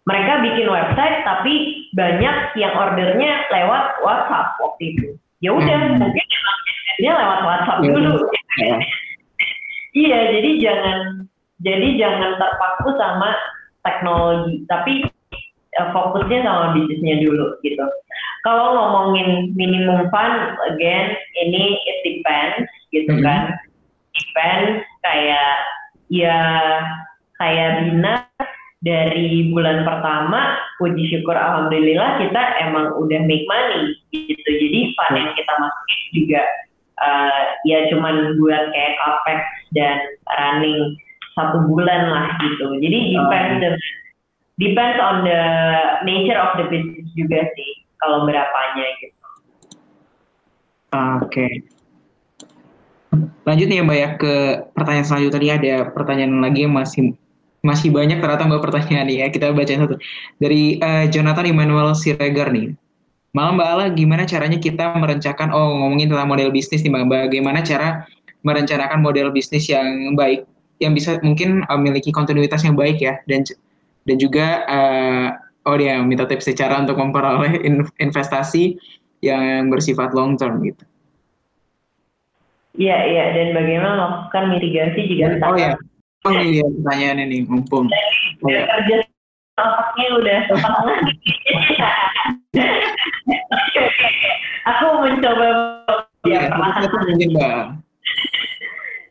mereka 0.04 0.32
bikin 0.44 0.68
website 0.68 1.24
tapi 1.24 1.54
banyak 1.96 2.36
yang 2.60 2.76
ordernya 2.76 3.48
lewat 3.48 4.04
WhatsApp 4.04 4.60
waktu 4.60 4.84
itu 4.94 5.08
ya 5.40 5.56
udah 5.56 5.78
Hmm. 5.80 5.96
mungkin 5.96 6.26
bisnisnya 6.68 7.12
lewat 7.16 7.40
WhatsApp 7.40 7.80
Iya. 7.80 7.92
dulu 7.96 8.14
Ya. 8.60 8.76
Iya, 9.96 10.20
jadi 10.38 10.50
jangan 10.60 11.00
jadi 11.60 11.88
jangan 12.00 12.40
terpaku 12.40 12.96
sama 12.96 13.36
teknologi, 13.84 14.64
tapi 14.72 14.94
eh, 15.76 15.88
fokusnya 15.92 16.40
sama 16.44 16.76
bisnisnya 16.76 17.20
dulu 17.24 17.56
gitu. 17.64 17.84
Kalau 18.48 18.72
ngomongin 18.76 19.52
minimum 19.60 20.08
fund, 20.08 20.56
again 20.72 21.16
ini 21.36 21.76
it 21.76 21.98
depends 22.08 22.68
gitu 22.96 23.12
Mhm. 23.12 23.24
kan. 23.24 23.42
Depends 24.16 24.84
kayak 25.04 25.54
ya 26.08 26.40
kayak 27.38 27.70
Bina 27.84 28.24
dari 28.80 29.52
bulan 29.52 29.84
pertama 29.84 30.56
puji 30.80 31.12
syukur 31.12 31.36
alhamdulillah 31.36 32.16
kita 32.24 32.42
emang 32.64 32.96
udah 32.96 33.20
make 33.28 33.44
money 33.52 34.00
gitu. 34.16 34.50
Jadi 34.50 34.96
fund 34.96 35.16
yang 35.20 35.32
kita 35.36 35.54
masukin 35.60 36.02
juga 36.16 36.42
eh, 37.00 37.42
ya 37.68 37.80
cuman 37.92 38.40
buat 38.40 38.64
kayak 38.72 38.96
capex 39.00 39.40
dan 39.76 40.00
running 40.40 40.96
satu 41.40 41.64
bulan 41.72 42.12
lah 42.12 42.28
gitu. 42.44 42.68
Jadi 42.84 43.00
depends 43.16 43.56
the, 43.64 43.70
depends 44.60 45.00
on 45.00 45.24
the 45.24 45.42
nature 46.04 46.36
of 46.36 46.60
the 46.60 46.68
business 46.68 47.08
juga 47.16 47.48
sih 47.56 47.72
kalau 48.04 48.28
berapanya 48.28 48.86
gitu. 49.00 49.18
Oke. 51.24 51.48
Lanjut 53.48 53.66
nih 53.66 53.82
ya 53.82 53.84
Mbak 53.86 53.98
ya 53.98 54.10
ke 54.20 54.34
pertanyaan 54.78 55.08
selanjutnya 55.08 55.36
tadi 55.38 55.48
ada 55.50 55.74
pertanyaan 55.90 56.34
lagi 56.44 56.60
yang 56.68 56.74
masih 56.76 57.18
masih 57.66 57.90
banyak 57.90 58.22
ternyata 58.22 58.46
Mbak 58.46 58.62
pertanyaan 58.62 59.06
nih 59.08 59.18
ya. 59.24 59.28
Kita 59.32 59.56
bacain 59.56 59.82
satu. 59.82 59.96
Dari 60.38 60.78
eh, 60.78 61.06
Jonathan 61.10 61.50
Emmanuel 61.50 61.96
Siregar 61.96 62.52
nih. 62.54 62.76
Malam 63.30 63.62
Mbak 63.62 63.70
Ala, 63.70 63.86
gimana 63.94 64.26
caranya 64.26 64.58
kita 64.58 64.98
merencanakan, 64.98 65.54
oh 65.54 65.78
ngomongin 65.78 66.10
tentang 66.10 66.26
model 66.26 66.50
bisnis 66.50 66.82
nih 66.82 66.90
Mbak, 66.90 67.30
bagaimana 67.30 67.62
cara 67.62 68.10
merencanakan 68.42 69.06
model 69.06 69.30
bisnis 69.30 69.70
yang 69.70 70.18
baik, 70.18 70.49
yang 70.80 70.96
bisa 70.96 71.20
mungkin 71.22 71.64
eh, 71.64 71.78
memiliki 71.78 72.10
kontinuitas 72.10 72.64
yang 72.64 72.76
baik 72.76 73.04
ya, 73.04 73.20
dan 73.28 73.44
dan 74.08 74.16
juga, 74.18 74.64
eh, 74.66 75.28
oh 75.68 75.76
dia 75.76 76.00
minta 76.02 76.26
tips 76.26 76.50
cara 76.56 76.80
untuk 76.82 76.98
memperoleh 76.98 77.62
in- 77.62 77.92
investasi 78.00 78.80
yang 79.20 79.68
bersifat 79.68 80.16
long 80.16 80.40
term 80.40 80.64
gitu. 80.64 80.84
Iya 82.80 82.98
iya 83.12 83.24
dan 83.36 83.52
bagaimana 83.52 83.94
melakukan 84.00 84.56
mitigasi 84.56 85.00
jika 85.12 85.36
Oh 85.44 85.58
ya, 85.60 85.76
oh 86.24 86.32
iya 86.40 86.64
pertanyaan 86.64 87.28
ini 87.28 87.44
mumpung. 87.44 87.92
Oh, 88.40 88.48
udah 88.48 88.64
ya. 88.64 88.72
kerja 88.72 88.96
otaknya 89.60 90.08
udah. 90.16 90.40
Aku 94.70 94.86
mencoba 95.04 95.48
Iya, 96.28 96.52
ya 96.52 96.60
mungkin 96.60 97.30
Mbak. 97.32 97.89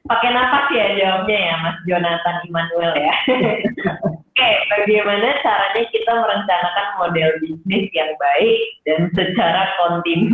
Pakai 0.08 0.30
nafas 0.32 0.66
ya 0.72 0.86
jawabnya 0.96 1.38
ya 1.38 1.54
Mas 1.60 1.76
Jonathan 1.84 2.36
Immanuel 2.48 2.92
ya. 2.96 3.14
Oke, 4.38 4.50
bagaimana 4.70 5.34
caranya 5.42 5.82
kita 5.90 6.12
merencanakan 6.14 6.88
model 7.02 7.30
bisnis 7.42 7.90
yang 7.90 8.14
baik 8.22 8.60
dan 8.86 9.10
secara 9.10 9.66
kontinu 9.82 10.30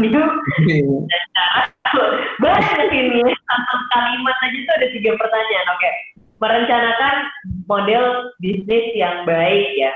dan 1.08 1.22
cara 1.32 1.60
banyak 2.44 2.88
ini 2.92 3.24
satu 3.24 3.76
kalimat 3.96 4.36
aja 4.44 4.58
tuh 4.60 4.74
ada 4.76 4.88
tiga 4.92 5.10
pertanyaan. 5.16 5.66
Oke, 5.72 5.90
merencanakan 6.36 7.16
model 7.64 8.04
bisnis 8.44 8.86
yang 8.92 9.24
baik 9.24 9.72
ya. 9.72 9.92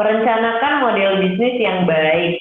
Merencanakan 0.00 0.72
model 0.80 1.20
bisnis 1.20 1.60
yang 1.60 1.84
baik. 1.84 2.40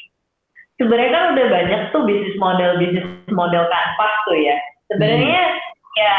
Sebenarnya 0.80 1.12
kan 1.12 1.26
udah 1.36 1.48
banyak 1.52 1.82
tuh 1.92 2.08
bisnis 2.08 2.40
model 2.40 2.80
bisnis 2.80 3.04
model 3.28 3.68
kanvas 3.68 4.14
tuh 4.24 4.40
ya. 4.40 4.56
Sebenarnya 4.88 5.44
ya 5.98 6.18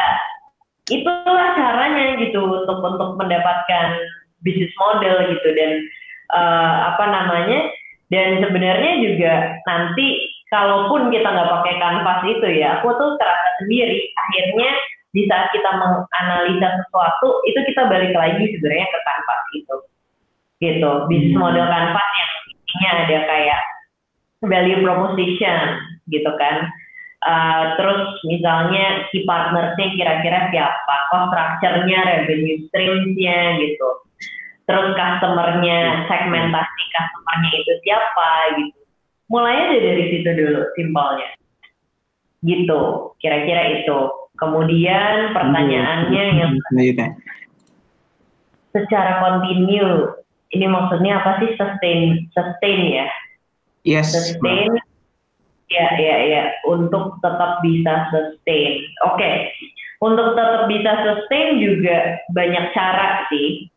itulah 0.91 1.49
caranya 1.55 2.19
gitu 2.19 2.41
untuk 2.43 2.79
untuk 2.83 3.15
mendapatkan 3.21 3.87
bisnis 4.43 4.73
model 4.81 5.31
gitu 5.31 5.49
dan 5.55 5.71
eh, 6.35 6.75
apa 6.91 7.05
namanya 7.07 7.71
dan 8.11 8.43
sebenarnya 8.43 8.93
juga 9.07 9.35
nanti 9.71 10.27
kalaupun 10.51 11.15
kita 11.15 11.31
nggak 11.31 11.51
pakai 11.63 11.75
kanvas 11.79 12.21
itu 12.27 12.47
ya 12.59 12.83
aku 12.83 12.91
tuh 12.99 13.15
terasa 13.17 13.49
sendiri. 13.63 14.11
Akhirnya 14.19 14.71
di 15.15 15.23
saat 15.31 15.51
kita 15.55 15.71
menganalisa 15.79 16.69
sesuatu 16.83 17.29
itu 17.47 17.59
kita 17.71 17.87
balik 17.87 18.15
lagi 18.15 18.45
sebenarnya 18.59 18.87
ke 18.91 18.99
kanvas 19.07 19.43
itu. 19.55 19.77
Gitu 20.61 20.91
bisnis 21.07 21.35
Hmm. 21.39 21.43
model 21.47 21.67
kanvas 21.71 22.09
yang 22.19 22.33
intinya 22.51 22.91
ada 23.07 23.19
kayak 23.31 23.61
value 24.43 24.81
proposition 24.83 25.59
gitu 26.11 26.31
kan 26.37 26.67
Uh, 27.21 27.77
terus 27.77 28.17
misalnya 28.25 29.05
key 29.13 29.29
partnersnya 29.29 29.93
kira-kira 29.93 30.49
siapa, 30.49 30.97
cost 31.13 31.29
structure-nya, 31.29 31.99
revenue 32.01 32.65
streams-nya 32.73 33.61
gitu. 33.61 33.89
Terus 34.65 34.97
customer-nya, 34.97 36.09
segmentasi 36.09 36.83
customer-nya 36.97 37.51
itu 37.61 37.73
siapa 37.85 38.31
gitu. 38.57 38.81
Mulainya 39.29 39.79
dari 39.85 40.05
situ 40.09 40.31
dulu, 40.33 40.61
simpelnya. 40.75 41.29
Gitu, 42.41 42.81
kira-kira 43.21 43.85
itu. 43.85 43.99
Kemudian 44.41 45.37
pertanyaannya 45.37 46.25
yang 46.41 46.53
Selanjutnya. 46.73 47.09
secara 48.73 49.21
kontinu, 49.21 50.17
ini 50.57 50.67
maksudnya 50.67 51.21
apa 51.21 51.45
sih 51.45 51.53
sustain, 51.61 52.33
sustain 52.33 52.81
ya? 52.89 53.07
Yes. 53.85 54.13
sustain 54.13 54.73
ya 55.71 55.87
ya 55.97 56.17
ya. 56.27 56.43
Untuk 56.67 57.17
tetap 57.23 57.63
bisa 57.65 58.11
sustain. 58.11 58.85
Oke. 59.07 59.55
Untuk 60.01 60.35
tetap 60.35 60.67
bisa 60.67 60.93
sustain 61.07 61.63
juga 61.63 62.19
banyak 62.35 62.75
cara 62.75 63.25
sih. 63.31 63.71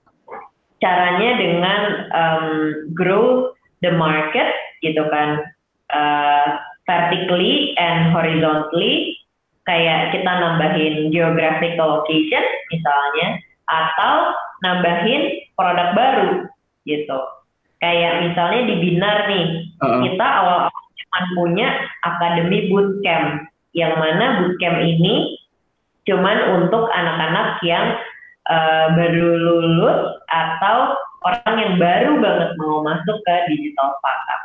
Caranya 0.82 1.40
dengan 1.40 1.82
um, 2.12 2.48
grow 2.92 3.54
the 3.86 3.94
market 3.96 4.50
gitu 4.84 5.06
kan. 5.08 5.46
Uh, 5.94 6.60
vertically 6.90 7.78
and 7.80 8.12
horizontally. 8.12 9.16
Kayak 9.64 10.12
kita 10.12 10.28
nambahin 10.28 11.14
geographical 11.14 12.04
location 12.04 12.44
misalnya. 12.74 13.40
Atau 13.70 14.36
nambahin 14.66 15.40
produk 15.56 15.96
baru 15.96 16.32
gitu. 16.84 17.20
Kayak 17.80 18.28
misalnya 18.28 18.62
di 18.68 18.76
Binar 18.80 19.18
nih. 19.28 19.48
Uh-uh. 19.80 20.02
kita 20.08 20.24
awal 20.24 20.72
cuma 21.14 21.30
punya 21.38 21.70
akademi 22.02 22.74
bootcamp 22.74 23.46
yang 23.78 23.94
mana 24.02 24.42
bootcamp 24.42 24.82
ini 24.82 25.38
cuman 26.10 26.58
untuk 26.58 26.90
anak-anak 26.90 27.62
yang 27.62 28.02
uh, 28.50 28.98
baru 28.98 29.30
lulus 29.38 30.18
atau 30.26 30.98
orang 31.22 31.56
yang 31.62 31.74
baru 31.78 32.12
banget 32.18 32.50
mau 32.58 32.82
masuk 32.82 33.18
ke 33.24 33.36
digital 33.54 33.94
startup 34.02 34.42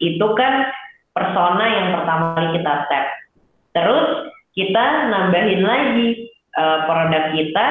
Itu 0.00 0.32
kan 0.36 0.68
persona 1.16 1.64
yang 1.66 1.88
pertama 1.92 2.32
kali 2.32 2.48
kita 2.60 2.72
tap. 2.88 3.06
Terus 3.76 4.32
kita 4.56 4.84
nambahin 5.12 5.60
lagi 5.60 6.30
uh, 6.56 6.88
produk 6.88 7.36
kita 7.36 7.66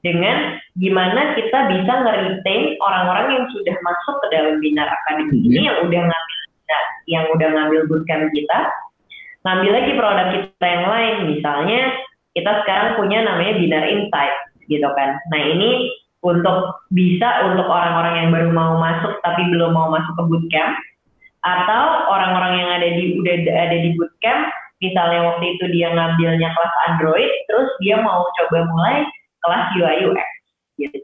dengan 0.00 0.56
gimana 0.80 1.36
kita 1.36 1.58
bisa 1.68 1.92
nge-retain 1.92 2.74
orang-orang 2.80 3.26
yang 3.36 3.46
sudah 3.52 3.76
masuk 3.84 4.16
ke 4.24 4.26
dalam 4.32 4.56
binar 4.64 4.88
akademi 4.88 5.44
Mhm. 5.44 5.46
ini 5.52 5.60
yang 5.68 5.78
udah 5.84 6.02
ngambil 6.08 6.39
yang 7.10 7.26
udah 7.32 7.48
ngambil 7.50 7.86
bootcamp 7.90 8.30
kita 8.34 8.70
ngambil 9.44 9.70
lagi 9.72 9.92
produk 9.96 10.28
kita 10.36 10.66
yang 10.66 10.84
lain. 10.88 11.16
Misalnya 11.36 11.80
kita 12.36 12.52
sekarang 12.64 13.00
punya 13.00 13.18
namanya 13.24 13.54
binar 13.56 13.84
insight 13.88 14.34
gitu 14.68 14.86
kan. 14.94 15.16
Nah 15.32 15.40
ini 15.40 15.90
untuk 16.20 16.84
bisa 16.92 17.48
untuk 17.48 17.64
orang-orang 17.64 18.14
yang 18.20 18.28
baru 18.30 18.50
mau 18.52 18.76
masuk 18.76 19.16
tapi 19.24 19.48
belum 19.48 19.72
mau 19.72 19.88
masuk 19.88 20.12
ke 20.20 20.22
bootcamp 20.28 20.76
atau 21.40 21.84
orang-orang 22.12 22.52
yang 22.60 22.70
ada 22.76 22.88
di 22.92 23.16
udah 23.16 23.36
ada 23.48 23.76
di 23.80 23.96
bootcamp 23.96 24.52
misalnya 24.84 25.32
waktu 25.32 25.56
itu 25.56 25.64
dia 25.72 25.88
ngambilnya 25.88 26.52
kelas 26.52 26.74
Android 26.92 27.30
terus 27.48 27.68
dia 27.80 27.96
mau 28.04 28.28
coba 28.36 28.68
mulai 28.68 29.08
kelas 29.40 29.64
UI 29.80 29.96
UX 30.12 30.28
gitu. 30.76 31.00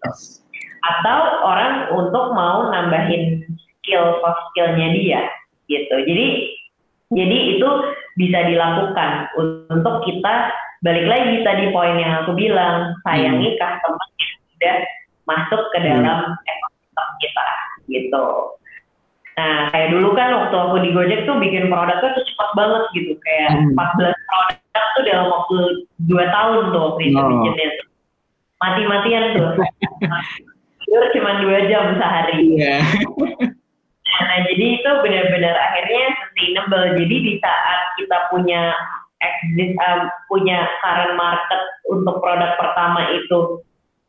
Atau 0.85 1.19
orang 1.49 1.97
untuk 1.97 2.37
mau 2.37 2.69
nambahin 2.69 3.41
skill 3.81 4.21
soft 4.21 4.53
skillnya 4.53 4.93
dia 4.93 5.21
gitu. 5.69 5.97
Jadi 6.03 6.27
jadi 7.15 7.39
itu 7.55 7.69
bisa 8.19 8.39
dilakukan 8.51 9.11
untuk 9.71 10.03
kita 10.03 10.51
balik 10.83 11.07
lagi 11.07 11.43
tadi 11.43 11.71
poin 11.71 11.95
yang 11.97 12.25
aku 12.25 12.35
bilang 12.35 12.95
sayangi 13.07 13.55
customer 13.57 14.07
yang 14.19 14.35
sudah 14.51 14.77
masuk 15.27 15.63
ke 15.71 15.79
dalam 15.83 16.19
ekosistem 16.43 17.09
kita 17.23 17.47
gitu. 17.87 18.25
Nah 19.37 19.69
kayak 19.71 19.93
dulu 19.93 20.17
kan 20.17 20.33
waktu 20.33 20.57
aku 20.57 20.77
di 20.81 20.91
Gojek 20.91 21.29
tuh 21.29 21.37
bikin 21.39 21.69
produknya 21.69 22.11
tuh 22.17 22.25
cepat 22.25 22.51
banget 22.57 22.83
gitu. 22.97 23.13
Kayak 23.21 23.51
Hmm. 23.53 23.77
14 23.77 24.17
produk 24.17 24.87
tuh 24.97 25.03
dalam 25.05 25.27
waktu 25.29 25.57
2 26.09 26.27
tahun 26.27 26.61
tuh 26.73 26.81
waktu 26.91 27.03
itu 27.13 27.19
Oh. 27.21 27.29
bikinnya 27.31 27.67
tuh. 27.77 27.87
Mati-matian 28.57 29.25
tuh. 29.37 29.51
Tidur 30.81 31.05
cuma 31.13 31.43
dua 31.43 31.67
jam 31.67 31.99
sehari. 31.99 32.57
Iya. 32.57 32.79
Nah, 34.17 34.39
jadi 34.49 34.65
itu 34.81 34.91
benar-benar 35.05 35.55
akhirnya 35.55 36.05
sustainable. 36.25 36.87
Jadi 36.97 37.17
di 37.21 37.35
saat 37.41 37.81
kita 38.01 38.19
punya 38.33 38.73
exist, 39.21 39.77
um, 39.81 40.09
punya 40.29 40.65
current 40.81 41.15
market 41.17 41.63
untuk 41.89 42.21
produk 42.21 42.57
pertama 42.61 43.13
itu 43.13 43.61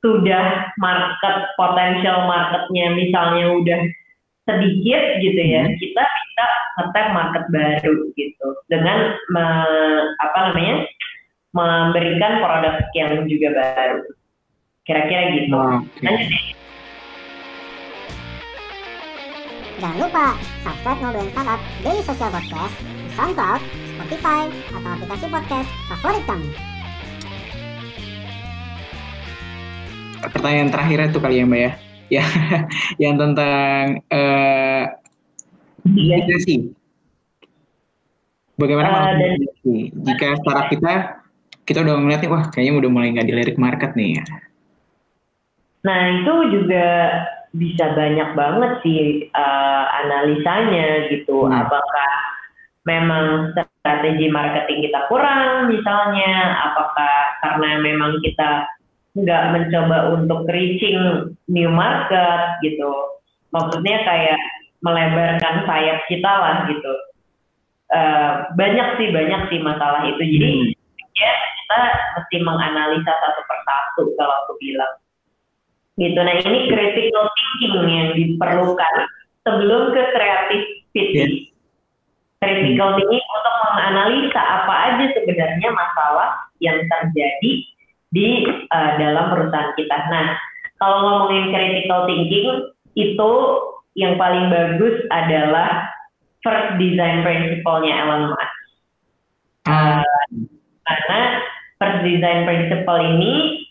sudah 0.04 0.72
market 0.78 1.36
potential 1.58 2.28
marketnya 2.30 2.94
misalnya 2.94 3.46
udah 3.52 3.82
sedikit 4.48 5.20
gitu 5.20 5.42
ya, 5.42 5.68
Hmm. 5.68 5.76
kita 5.76 6.04
bisa 6.06 6.46
ngetap 6.80 7.08
market 7.12 7.44
baru 7.52 7.96
gitu 8.16 8.48
dengan 8.72 9.18
me- 9.34 10.08
apa 10.24 10.38
namanya 10.52 10.88
memberikan 11.52 12.40
produk 12.40 12.76
yang 12.96 13.28
juga 13.28 13.50
baru. 13.58 14.00
Kira-kira 14.88 15.36
gitu. 15.36 15.58
Oke. 15.58 16.00
Lanjut 16.00 16.30
Jangan 19.78 19.98
lupa 20.00 20.26
subscribe 20.64 21.00
Ngobrolin 21.00 21.30
Startup 21.32 21.62
Daily 21.80 22.02
Social 22.02 22.30
Podcast 22.34 22.76
di 22.82 23.10
SoundCloud, 23.14 23.62
Spotify, 23.94 24.42
atau 24.72 24.90
aplikasi 24.92 25.26
podcast 25.30 25.70
favorit 25.88 26.24
kamu. 26.26 26.48
Pertanyaan 30.28 30.70
terakhir 30.70 30.98
itu 31.08 31.20
kali 31.20 31.36
ya 31.38 31.46
Mbak 31.46 31.62
ya. 31.62 31.72
Ya, 32.08 32.24
yang 33.04 33.16
tentang 33.16 33.82
eh 34.08 34.84
Iya. 35.88 36.20
mitigasi. 36.20 36.74
Bagaimana 38.58 38.88
Eh, 38.88 38.96
dan- 39.14 39.14
mitigasi? 39.38 39.76
Jika 39.94 40.28
startup 40.42 40.68
kita 40.68 40.94
kita 41.64 41.80
udah 41.84 41.96
ngeliat 41.96 42.20
nih, 42.20 42.32
wah 42.32 42.44
kayaknya 42.50 42.74
udah 42.76 42.90
mulai 42.90 43.14
nggak 43.14 43.28
dilirik 43.28 43.58
market 43.58 43.94
nih. 43.94 44.20
Nah 45.84 46.00
itu 46.12 46.34
juga 46.52 46.86
bisa 47.58 47.98
banyak 47.98 48.30
banget 48.38 48.72
sih 48.86 49.28
eh, 49.34 49.86
analisanya 50.06 51.10
gitu. 51.10 51.50
Hmm. 51.50 51.66
Apakah 51.66 52.14
memang 52.86 53.52
strategi 53.52 54.30
marketing 54.30 54.88
kita 54.88 55.10
kurang 55.10 55.74
misalnya? 55.74 56.56
Apakah 56.72 57.14
karena 57.44 57.82
memang 57.82 58.22
kita 58.22 58.70
nggak 59.18 59.44
mencoba 59.58 60.14
untuk 60.14 60.46
reaching 60.54 61.34
new 61.50 61.70
market 61.74 62.62
gitu? 62.62 63.18
Maksudnya 63.52 64.06
kayak 64.06 64.40
melebarkan 64.86 65.66
sayap 65.66 66.06
kita 66.06 66.32
lah 66.32 66.70
gitu. 66.70 66.94
Eh, 67.88 68.32
banyak 68.54 68.88
sih 69.02 69.10
banyak 69.10 69.42
sih 69.50 69.60
masalah 69.66 70.06
itu. 70.06 70.22
Jadi 70.22 70.50
Hmm. 70.54 70.70
ya 71.18 71.34
kita 71.34 71.80
mesti 72.20 72.38
menganalisa 72.46 73.10
satu 73.10 73.42
persatu 73.50 74.04
kalau 74.16 74.36
aku 74.46 74.54
bilang 74.62 74.94
gitu. 75.98 76.20
Nah 76.22 76.36
ini 76.38 76.60
critical 76.70 77.26
thinking 77.34 77.76
yang 77.90 78.10
diperlukan 78.14 78.96
sebelum 79.44 79.92
ke 79.92 80.04
creativity. 80.14 81.52
Critical 82.38 82.90
thinking 83.02 83.26
untuk 83.26 83.56
menganalisa 83.66 84.42
apa 84.42 84.74
aja 84.94 85.06
sebenarnya 85.18 85.70
masalah 85.74 86.30
yang 86.62 86.78
terjadi 86.86 87.52
di 88.14 88.28
uh, 88.70 88.92
dalam 89.02 89.34
perusahaan 89.34 89.74
kita. 89.74 89.98
Nah 90.14 90.38
kalau 90.78 90.98
ngomongin 91.02 91.50
critical 91.50 92.06
thinking 92.06 92.70
itu 92.94 93.32
yang 93.98 94.22
paling 94.22 94.54
bagus 94.54 95.02
adalah 95.10 95.90
first 96.46 96.78
design 96.78 97.26
principle-nya 97.26 98.06
Elon 98.06 98.30
Musk. 98.30 98.56
Ah, 99.68 100.06
Karena 100.86 101.20
first 101.82 102.00
design 102.06 102.46
principle 102.46 103.02
ini 103.02 103.67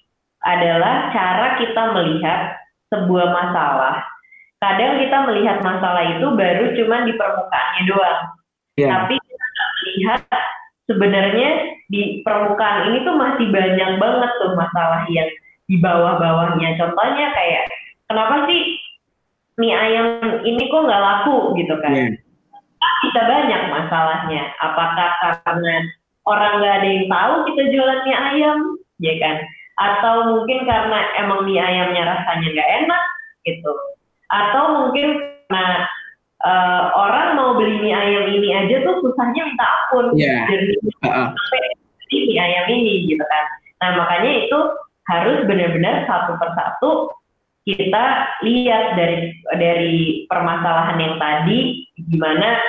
adalah 0.46 1.10
cara 1.10 1.58
kita 1.58 1.82
melihat 1.98 2.54
sebuah 2.94 3.34
masalah. 3.34 3.98
Kadang 4.62 5.02
kita 5.02 5.26
melihat 5.26 5.58
masalah 5.60 6.16
itu 6.16 6.26
baru 6.32 6.72
cuma 6.78 7.04
di 7.04 7.12
permukaannya 7.18 7.82
doang. 7.90 8.20
ya. 8.78 8.88
Tapi 8.94 9.14
kita 9.18 9.44
nggak 9.44 9.70
melihat 9.74 10.20
sebenarnya 10.86 11.50
di 11.90 12.22
permukaan 12.22 12.90
ini 12.90 13.02
tuh 13.02 13.14
masih 13.18 13.46
banyak 13.50 13.90
banget 13.98 14.30
tuh 14.38 14.52
masalah 14.54 15.02
yang 15.10 15.28
di 15.66 15.76
bawah-bawahnya. 15.82 16.78
Contohnya 16.78 17.26
kayak 17.34 17.68
kenapa 18.06 18.46
sih 18.46 18.78
mie 19.58 19.74
ayam 19.74 20.06
ini 20.46 20.62
kok 20.70 20.84
nggak 20.86 21.04
laku 21.04 21.58
gitu 21.58 21.74
kan? 21.82 21.92
Ya. 21.92 22.08
bisa 23.02 23.20
banyak 23.28 23.62
masalahnya. 23.70 24.42
Apakah 24.62 25.10
karena 25.20 25.74
orang 26.24 26.52
nggak 26.62 26.74
ada 26.80 26.88
yang 26.88 27.06
tahu 27.10 27.34
kita 27.50 27.62
jualan 27.74 28.00
mie 28.06 28.18
ayam, 28.18 28.58
ya 29.02 29.14
kan? 29.20 29.36
Atau 29.76 30.14
mungkin 30.32 30.64
karena 30.64 30.98
emang 31.20 31.44
mie 31.44 31.60
ayamnya 31.60 32.02
rasanya 32.16 32.48
nggak 32.48 32.70
enak, 32.84 33.04
gitu. 33.44 33.72
Atau 34.32 34.62
mungkin 34.82 35.06
karena 35.20 35.66
eh, 36.44 36.84
orang 36.96 37.36
mau 37.36 37.50
beli 37.60 37.84
mie 37.84 37.92
ayam 37.92 38.24
ini 38.32 38.48
aja 38.56 38.76
tuh 38.82 39.04
susahnya 39.04 39.42
minta 39.44 39.66
ampun. 39.68 40.16
Iya. 40.16 40.48
Dari 40.48 40.74
Ah, 41.04 41.08
ah. 41.08 41.28
sampai 41.32 41.62
beli 42.08 42.18
mie 42.32 42.40
ayam 42.40 42.66
ini, 42.72 42.94
gitu 43.08 43.24
kan? 43.24 43.44
Nah 43.84 43.90
makanya 44.00 44.32
itu 44.48 44.58
harus 45.06 45.38
benar-benar 45.46 46.08
satu 46.10 46.34
persatu 46.40 46.90
kita 47.66 48.04
lihat 48.46 48.94
dari 48.94 49.34
dari 49.58 50.22
permasalahan 50.30 50.98
yang 51.02 51.14
tadi 51.18 51.82
gimana 52.10 52.62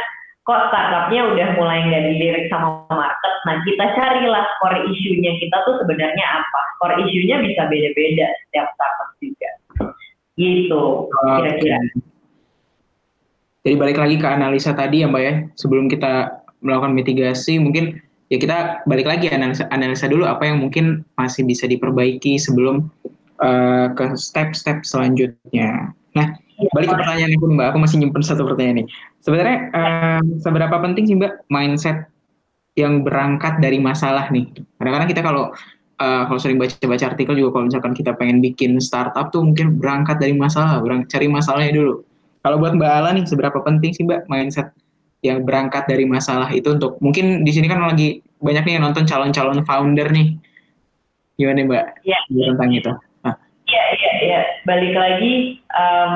kok 0.47 0.71
startupnya 0.71 1.27
udah 1.27 1.47
mulai 1.59 1.83
nggak 1.91 2.03
dilirik 2.07 2.45
sama 2.47 2.87
market. 2.87 3.33
Nah 3.43 3.59
kita 3.67 3.85
carilah 3.99 4.47
core 4.63 4.79
isunya 4.87 5.35
kita 5.43 5.57
tuh 5.67 5.83
sebenarnya 5.83 6.23
apa. 6.23 6.61
Core 6.79 7.03
isunya 7.03 7.43
bisa 7.43 7.67
beda-beda 7.67 8.31
setiap 8.47 8.71
startup 8.79 9.09
juga. 9.19 9.49
Gitu 10.39 10.83
kira-kira. 11.11 11.79
Jadi 13.67 13.75
balik 13.75 13.99
lagi 13.99 14.15
ke 14.15 14.27
analisa 14.31 14.71
tadi 14.71 15.03
ya 15.03 15.11
Mbak 15.11 15.23
ya, 15.27 15.33
sebelum 15.59 15.91
kita 15.91 16.39
melakukan 16.63 16.95
mitigasi 16.95 17.59
mungkin 17.59 17.99
ya 18.31 18.39
kita 18.39 18.87
balik 18.87 19.03
lagi 19.03 19.27
analisa, 19.27 19.67
analisa 19.75 20.07
dulu 20.07 20.23
apa 20.23 20.47
yang 20.47 20.63
mungkin 20.63 21.03
masih 21.19 21.43
bisa 21.43 21.67
diperbaiki 21.67 22.39
sebelum 22.39 22.87
eh, 23.43 23.87
ke 23.91 24.15
step-step 24.15 24.87
selanjutnya. 24.87 25.91
Nah, 26.17 26.27
balik 26.73 26.89
ke 26.89 26.95
pertanyaan 26.97 27.31
itu 27.37 27.45
Mbak, 27.45 27.67
aku 27.69 27.77
masih 27.77 27.97
nyimpen 28.01 28.23
satu 28.25 28.41
pertanyaan 28.49 28.81
nih. 28.81 28.87
Sebenarnya 29.21 29.57
eh, 29.69 30.21
seberapa 30.41 30.75
penting 30.81 31.03
sih 31.05 31.15
Mbak 31.15 31.45
mindset 31.53 32.09
yang 32.73 33.05
berangkat 33.05 33.61
dari 33.61 33.77
masalah 33.77 34.29
nih? 34.33 34.49
Kadang-kadang 34.81 35.09
kita 35.09 35.21
kalau 35.21 35.43
eh, 36.01 36.23
kalau 36.25 36.39
sering 36.41 36.57
baca-baca 36.57 37.05
artikel 37.13 37.37
juga 37.37 37.61
kalau 37.61 37.65
misalkan 37.69 37.93
kita 37.93 38.17
pengen 38.17 38.41
bikin 38.41 38.81
startup 38.81 39.29
tuh 39.29 39.45
mungkin 39.45 39.77
berangkat 39.77 40.17
dari 40.17 40.33
masalah, 40.33 40.81
berang, 40.81 41.05
cari 41.05 41.29
masalahnya 41.29 41.77
dulu. 41.77 42.01
Kalau 42.41 42.57
buat 42.57 42.73
Mbak 42.73 42.91
Ala 42.91 43.09
nih 43.13 43.25
seberapa 43.27 43.59
penting 43.61 43.91
sih 43.93 44.03
Mbak 44.07 44.25
mindset 44.25 44.73
yang 45.25 45.41
berangkat 45.43 45.89
dari 45.89 46.05
masalah 46.05 46.47
itu 46.53 46.77
untuk 46.77 47.01
mungkin 47.01 47.41
di 47.41 47.51
sini 47.51 47.65
kan 47.65 47.81
lagi 47.81 48.21
banyak 48.37 48.63
nih 48.63 48.73
yang 48.77 48.85
nonton 48.85 49.03
calon-calon 49.05 49.65
founder 49.65 50.09
nih. 50.13 50.37
Gimana 51.37 51.65
Mbak 51.65 51.85
Ya. 52.05 52.17
tentang 52.29 52.69
itu? 52.73 52.91
Ah, 53.21 53.35
Iya, 53.67 53.83
iya, 53.93 54.11
iya. 54.23 54.39
Balik 54.63 54.93
lagi, 54.95 55.61
em, 55.77 56.13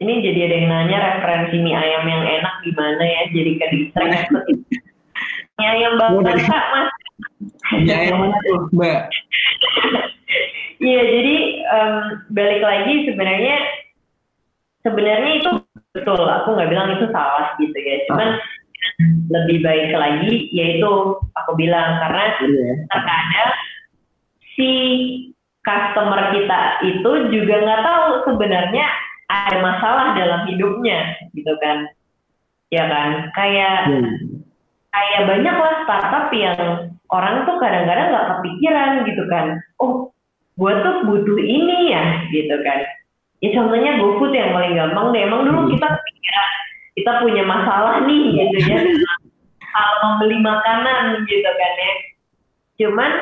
ini 0.00 0.14
jadi 0.24 0.40
ada 0.50 0.54
yang 0.56 0.68
nanya 0.70 0.98
referensi 1.14 1.56
mie 1.60 1.76
ayam 1.76 2.04
yang 2.08 2.24
enak 2.26 2.54
gimana 2.64 3.02
ya 3.02 3.22
jadi 3.30 3.50
ke 3.56 3.66
distract 3.74 4.28
mie 5.58 5.68
ayam 5.68 5.94
bakar 6.00 6.36
kak 6.40 6.64
mas 6.74 6.90
mana 7.70 8.36
tuh, 8.44 8.60
Mbak? 8.74 9.00
Iya, 10.80 11.02
jadi 11.04 11.36
em, 11.60 11.94
balik 12.32 12.64
lagi 12.64 13.04
sebenarnya 13.04 13.56
sebenarnya 14.80 15.32
itu 15.44 15.50
betul. 15.92 16.24
Aku 16.24 16.56
nggak 16.56 16.72
bilang 16.72 16.96
itu 16.96 17.04
salah 17.12 17.52
gitu 17.60 17.76
ya. 17.76 18.00
Cuman 18.08 18.40
lebih 19.28 19.60
baik 19.60 19.92
lagi 19.92 20.48
yaitu 20.56 21.20
aku 21.36 21.52
bilang 21.60 22.00
karena 22.00 22.32
Iya. 22.40 22.72
terkadang 22.88 23.52
si 24.56 24.70
customer 25.70 26.34
kita 26.34 26.60
itu 26.82 27.10
juga 27.30 27.54
nggak 27.62 27.82
tahu 27.86 28.06
sebenarnya 28.26 28.86
ada 29.30 29.56
masalah 29.62 30.06
dalam 30.18 30.40
hidupnya 30.50 31.14
gitu 31.30 31.54
kan. 31.62 31.86
Ya 32.74 32.86
kan? 32.90 33.30
Kayak 33.38 33.76
kayak 34.90 35.22
banyak 35.30 35.56
lah 35.56 35.74
startup 35.86 36.26
yang 36.34 36.90
orang 37.14 37.46
tuh 37.46 37.56
kadang-kadang 37.62 38.10
nggak 38.10 38.28
kepikiran 38.36 38.90
gitu 39.06 39.22
kan. 39.30 39.46
Oh 39.78 40.10
gue 40.58 40.72
tuh 40.82 40.94
butuh 41.06 41.38
ini 41.38 41.94
ya 41.94 42.26
gitu 42.34 42.56
kan. 42.66 42.80
Ya 43.40 43.56
contohnya 43.56 43.96
GoFood 43.96 44.34
yang 44.34 44.52
paling 44.52 44.74
gampang 44.76 45.06
deh. 45.14 45.22
Emang 45.24 45.46
dulu 45.46 45.70
kita 45.70 45.86
kepikiran 45.86 46.50
kita 46.98 47.12
punya 47.22 47.42
masalah 47.46 48.02
nih 48.04 48.24
gitu 48.34 48.56
ya. 48.66 48.78
Hal 49.74 49.92
membeli 50.02 50.42
makanan 50.42 51.22
gitu 51.30 51.46
kan 51.46 51.72
ya. 51.78 51.94
Cuman 52.82 53.12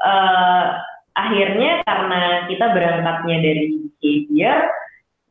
eh, 0.00 0.64
akhirnya 1.12 1.84
karena 1.84 2.22
kita 2.48 2.66
berangkatnya 2.72 3.36
dari 3.40 3.64
behavior 4.00 4.58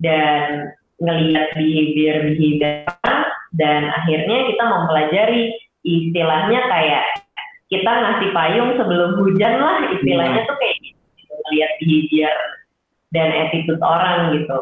dan 0.01 0.73
ngelihat 1.01 1.47
behavior 1.57 2.15
behavior 2.33 2.85
dan 3.57 3.89
akhirnya 3.89 4.37
kita 4.53 4.63
mempelajari 4.63 5.43
istilahnya 5.81 6.59
kayak 6.69 7.05
kita 7.71 7.87
ngasih 7.89 8.29
payung 8.35 8.71
sebelum 8.77 9.17
hujan 9.17 9.53
lah 9.57 9.89
istilahnya 9.97 10.45
tuh 10.45 10.57
kayak 10.59 10.75
gitu 10.83 11.33
ngelihat 11.49 11.71
behavior 11.81 12.35
dan 13.11 13.27
attitude 13.47 13.81
orang 13.83 14.35
gitu. 14.37 14.57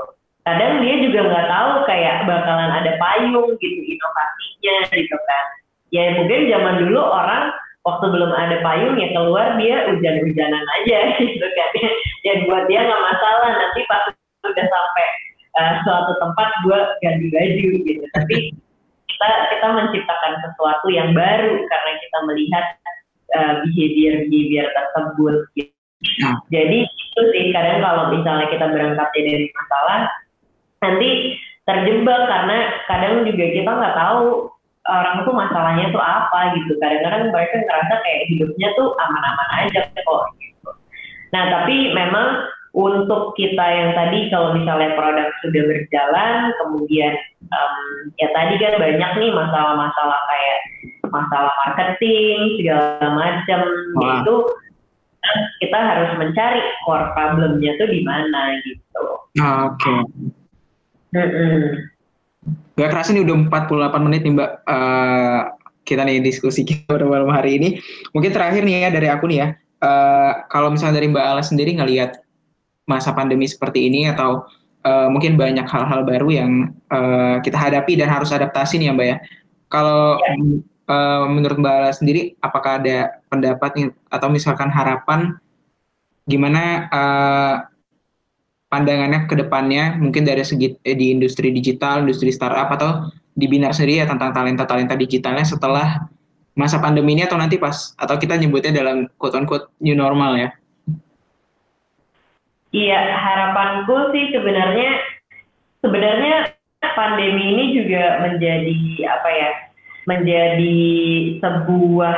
Kadang 0.48 0.82
dia 0.82 0.96
juga 1.06 1.20
nggak 1.30 1.48
tahu 1.52 1.72
kayak 1.86 2.26
bakalan 2.26 2.72
ada 2.74 2.98
payung 2.98 3.54
gitu 3.60 3.80
inovasinya 3.84 4.76
gitu 4.96 5.18
kan. 5.18 5.46
Ya 5.90 6.18
mungkin 6.18 6.50
zaman 6.50 6.76
dulu 6.86 7.02
orang 7.02 7.54
waktu 7.88 8.06
belum 8.12 8.32
ada 8.36 8.60
payung 8.60 9.00
ya 9.00 9.10
keluar 9.16 9.56
dia 9.56 9.88
hujan-hujanan 9.88 10.64
aja 10.82 11.00
gitu 11.20 11.48
kan 11.56 11.70
dan 12.28 12.38
buat 12.50 12.64
dia 12.68 12.84
nggak 12.84 13.06
masalah 13.06 13.50
nanti 13.56 13.82
pas 13.88 14.04
udah 14.44 14.68
sampai 14.68 15.06
uh, 15.60 15.74
suatu 15.88 16.12
tempat 16.20 16.50
gue 16.64 16.80
ganti 17.04 17.28
baju 17.32 17.68
gitu 17.88 18.04
tapi 18.16 18.38
kita 19.08 19.28
kita 19.52 19.68
menciptakan 19.68 20.34
sesuatu 20.48 20.88
yang 20.92 21.12
baru 21.12 21.60
karena 21.68 21.92
kita 22.00 22.18
melihat 22.28 22.66
uh, 23.36 23.54
behavior 23.68 24.28
behavior 24.28 24.68
tersebut 24.72 25.36
gitu. 25.60 25.76
Jadi 26.48 26.88
itu 26.88 27.22
sih 27.36 27.52
kadang 27.52 27.84
kalau 27.84 28.16
misalnya 28.16 28.48
kita 28.48 28.72
berangkatnya 28.72 29.22
dari 29.28 29.48
masalah 29.52 30.00
nanti 30.80 31.10
terjebak 31.68 32.22
karena 32.32 32.58
kadang 32.88 33.28
juga 33.28 33.46
kita 33.52 33.68
nggak 33.68 33.98
tahu 34.00 34.49
orang 34.90 35.22
tuh 35.24 35.34
masalahnya 35.38 35.94
tuh 35.94 36.02
apa 36.02 36.58
gitu 36.58 36.74
kadang-kadang 36.82 37.30
mereka 37.30 37.56
ngerasa 37.62 37.94
kayak 38.02 38.22
hidupnya 38.34 38.68
tuh 38.74 38.98
aman-aman 38.98 39.50
aja 39.62 39.80
kok 39.94 40.24
gitu. 40.42 40.70
nah 41.30 41.44
tapi 41.54 41.94
memang 41.94 42.50
untuk 42.74 43.34
kita 43.34 43.66
yang 43.66 43.92
tadi 43.98 44.30
kalau 44.30 44.54
misalnya 44.54 44.94
produk 44.94 45.30
sudah 45.42 45.64
berjalan 45.66 46.54
kemudian 46.62 47.14
em, 47.50 47.76
ya 48.22 48.30
tadi 48.30 48.62
kan 48.62 48.78
banyak 48.78 49.12
nih 49.18 49.32
masalah-masalah 49.34 50.20
kayak 50.30 50.60
masalah 51.10 51.54
marketing 51.66 52.62
segala 52.62 53.08
macam 53.18 53.62
Wah. 53.98 54.22
itu 54.22 54.36
kita 55.60 55.78
harus 55.78 56.12
mencari 56.18 56.62
core 56.86 57.12
problemnya 57.14 57.76
tuh 57.78 57.90
di 57.92 58.02
mana 58.06 58.56
gitu. 58.64 59.04
Oke. 59.38 59.94
Mm-mm. 61.14 61.90
Gak 62.80 62.90
kerasa 62.96 63.12
nih 63.12 63.24
udah 63.28 63.36
48 63.52 64.06
menit 64.08 64.22
nih 64.24 64.34
Mbak 64.36 64.52
eh, 64.66 65.42
kita 65.84 66.02
nih 66.06 66.22
diskusi 66.24 66.62
kita 66.64 66.86
pada 66.96 67.06
malam 67.12 67.30
hari 67.32 67.60
ini. 67.60 67.70
Mungkin 68.16 68.32
terakhir 68.32 68.64
nih 68.64 68.88
ya 68.88 68.90
dari 68.94 69.08
aku 69.10 69.26
nih 69.28 69.38
ya. 69.44 69.48
eh, 69.80 70.32
kalau 70.52 70.70
misalnya 70.72 71.00
dari 71.00 71.08
Mbak 71.12 71.26
Ala 71.26 71.44
sendiri 71.44 71.72
ngelihat 71.80 72.20
masa 72.90 73.14
pandemi 73.14 73.46
seperti 73.48 73.88
ini 73.88 74.10
atau 74.12 74.44
eh, 74.84 75.08
mungkin 75.08 75.36
banyak 75.40 75.68
hal-hal 75.68 76.02
baru 76.04 76.30
yang 76.32 76.52
eh, 76.92 77.36
kita 77.44 77.58
hadapi 77.58 77.96
dan 78.00 78.12
harus 78.12 78.32
adaptasi 78.32 78.80
nih 78.80 78.92
ya 78.92 78.94
Mbak 78.96 79.08
ya. 79.08 79.18
Kalau 79.72 80.20
eh, 80.90 81.24
menurut 81.28 81.58
Mbak 81.60 81.74
Ala 81.74 81.92
sendiri 81.96 82.36
apakah 82.44 82.80
ada 82.84 83.22
pendapat 83.32 83.72
nih 83.76 83.88
atau 84.12 84.28
misalkan 84.28 84.72
harapan 84.72 85.36
gimana 86.28 86.88
eh, 86.92 87.56
pandangannya 88.70 89.26
ke 89.26 89.36
depannya 89.36 89.98
mungkin 89.98 90.24
dari 90.24 90.46
segi 90.46 90.78
eh, 90.86 90.96
di 90.96 91.10
industri 91.10 91.50
digital, 91.50 92.06
industri 92.06 92.30
startup 92.30 92.70
atau 92.70 93.10
di 93.34 93.50
Binar 93.50 93.74
sendiri 93.74 94.02
ya 94.02 94.06
tentang 94.06 94.30
talenta-talenta 94.32 94.94
digitalnya 94.94 95.44
setelah 95.44 96.06
masa 96.54 96.78
pandemi 96.78 97.18
ini 97.18 97.26
atau 97.26 97.40
nanti 97.40 97.58
pas 97.58 97.98
atau 97.98 98.16
kita 98.20 98.38
nyebutnya 98.38 98.84
dalam 98.84 99.10
quote 99.18 99.36
unquote 99.36 99.68
new 99.82 99.98
normal 99.98 100.38
ya. 100.38 100.50
Iya, 102.70 103.02
harapanku 103.18 104.14
sih 104.14 104.30
sebenarnya 104.30 105.02
sebenarnya 105.82 106.54
pandemi 106.94 107.58
ini 107.58 107.66
juga 107.82 108.22
menjadi 108.22 108.78
apa 109.10 109.30
ya? 109.34 109.52
Menjadi 110.06 110.78
sebuah 111.42 112.18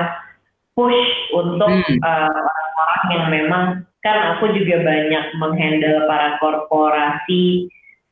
push 0.75 1.13
untuk 1.35 1.71
Hmm. 1.71 1.97
uh, 2.03 2.31
orang-orang 2.31 3.03
yang 3.11 3.25
memang 3.31 3.63
kan 4.01 4.35
aku 4.35 4.49
juga 4.57 4.81
banyak 4.81 5.25
menghandle 5.37 6.09
para 6.09 6.37
korporasi 6.41 7.69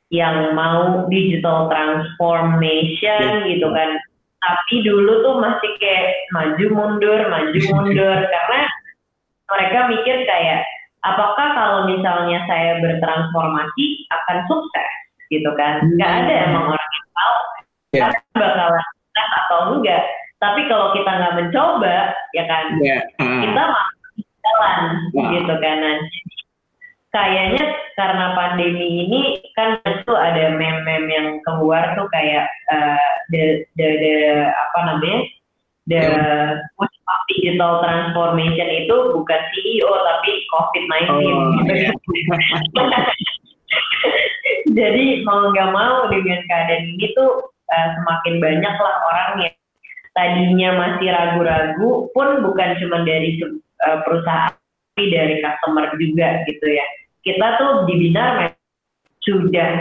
yang 0.10 0.54
mau 0.58 1.06
digital 1.10 1.70
transformation 1.70 3.46
gitu 3.50 3.68
kan. 3.74 3.98
Tapi 4.40 4.74
dulu 4.88 5.22
tuh 5.26 5.36
masih 5.44 5.72
kayak 5.82 6.16
maju 6.34 6.66
mundur, 6.72 7.20
maju 7.30 7.60
mundur. 7.76 8.18
Karena 8.26 8.62
mereka 9.50 9.80
mikir 9.90 10.18
kayak 10.30 10.62
apakah 11.06 11.48
kalau 11.58 11.80
misalnya 11.90 12.46
saya 12.46 12.78
bertransformasi 12.82 13.86
akan 14.14 14.38
sukses? 14.46 14.92
Gitu 15.30 15.50
kan. 15.58 15.86
Nggak 15.98 16.12
ada 16.26 16.34
emang 16.50 16.66
orang 16.74 16.90
yang 16.94 17.08
tahu. 17.14 17.38
Ya. 17.90 18.06
karena 18.06 18.22
bakalan 18.38 18.86
sukses 18.94 19.30
atau 19.46 19.60
enggak. 19.74 20.04
Tapi 20.40 20.62
kalau 20.72 20.94
kita 20.96 21.10
nggak 21.10 21.36
mencoba 21.42 22.14
ya 22.38 22.44
kan 22.48 22.66
Ya. 22.80 23.02
ah, 23.20 23.42
kita 23.44 23.62
masih 23.66 23.99
jalan 24.50 24.82
Wah. 25.14 25.30
gitu 25.38 25.54
kan 25.62 25.78
Nah, 25.80 25.96
jadi 25.98 26.20
kayaknya 27.10 27.66
karena 27.98 28.26
pandemi 28.38 28.86
ini 29.06 29.22
kan 29.58 29.82
itu 29.82 30.14
ada 30.14 30.54
meme-meme 30.54 31.10
yang 31.10 31.28
keluar 31.42 31.98
tuh 31.98 32.06
kayak 32.14 32.46
eh, 32.70 33.10
the, 33.34 33.66
the 33.82 33.88
the 33.98 34.14
apa 34.46 34.80
namanya 34.86 35.20
the 35.90 36.02
push 36.78 36.94
of 37.10 37.22
digital 37.34 37.82
transformation 37.82 38.70
itu 38.86 38.96
bukan 39.18 39.42
CEO 39.58 39.90
tapi 39.90 40.32
COVID-19 40.54 41.10
Oh, 41.10 41.50
gitu 41.66 41.74
jadi 44.78 45.06
mau 45.26 45.50
nggak 45.50 45.70
mau 45.74 46.14
dengan 46.14 46.40
keadaan 46.46 46.94
ini 46.94 47.10
tuh 47.18 47.50
eh, 47.74 47.90
semakin 47.98 48.36
banyak 48.38 48.76
lah 48.78 48.96
orang 49.10 49.32
yang 49.50 49.56
tadinya 50.14 50.70
masih 50.78 51.10
ragu-ragu 51.10 51.92
pun 52.14 52.28
bukan 52.46 52.70
cuma 52.78 53.02
dari 53.02 53.42
eh, 53.88 54.00
perusahaan 54.04 54.54
tapi 55.00 55.16
dari 55.16 55.40
customer 55.40 55.88
juga 55.96 56.44
gitu 56.44 56.68
ya. 56.68 56.86
Kita 57.24 57.48
tuh 57.56 57.72
di 57.88 57.96
Binar 57.96 58.52
sudah 59.24 59.72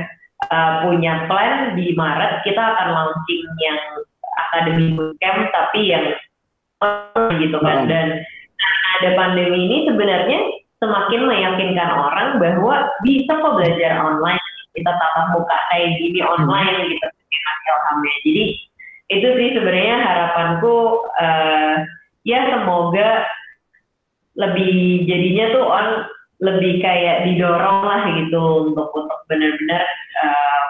eh, 0.51 0.73
punya 0.87 1.27
plan 1.27 1.75
di 1.75 1.95
Maret 1.99 2.47
kita 2.47 2.63
akan 2.63 2.89
launching 2.95 3.43
yang 3.59 3.81
akademi 4.39 4.95
bootcamp 4.95 5.51
tapi 5.51 5.91
yang 5.91 6.05
gitu 7.43 7.59
kan 7.59 7.83
Hmm. 7.83 7.91
dan 7.91 8.07
karena 8.59 8.89
ada 9.03 9.11
pandemi 9.19 9.67
ini 9.67 9.79
sebenarnya 9.91 10.39
semakin 10.79 11.27
meyakinkan 11.27 11.91
orang 11.91 12.39
bahwa 12.39 12.87
bisa 13.03 13.35
kok 13.35 13.55
belajar 13.59 13.99
online 13.99 14.43
kita 14.79 14.95
tatap 14.95 15.35
muka 15.35 15.59
kayak 15.75 15.99
gini 15.99 16.23
online 16.23 16.95
gitu 16.95 17.07
Ilhamnya. 17.69 18.15
Jadi 18.25 18.45
itu 19.09 19.29
sih 19.41 19.49
sebenarnya 19.57 19.97
harapanku 20.05 20.77
eh, 21.19 21.77
ya 22.29 22.41
semoga 22.53 23.25
lebih 24.39 25.05
jadinya 25.11 25.45
tuh 25.53 25.65
on 25.67 25.89
lebih 26.39 26.79
kayak 26.79 27.27
didorong 27.27 27.83
lah 27.83 28.07
gitu 28.15 28.71
untuk 28.71 28.89
untuk 28.95 29.19
benar-benar 29.27 29.83
eh, 30.23 30.65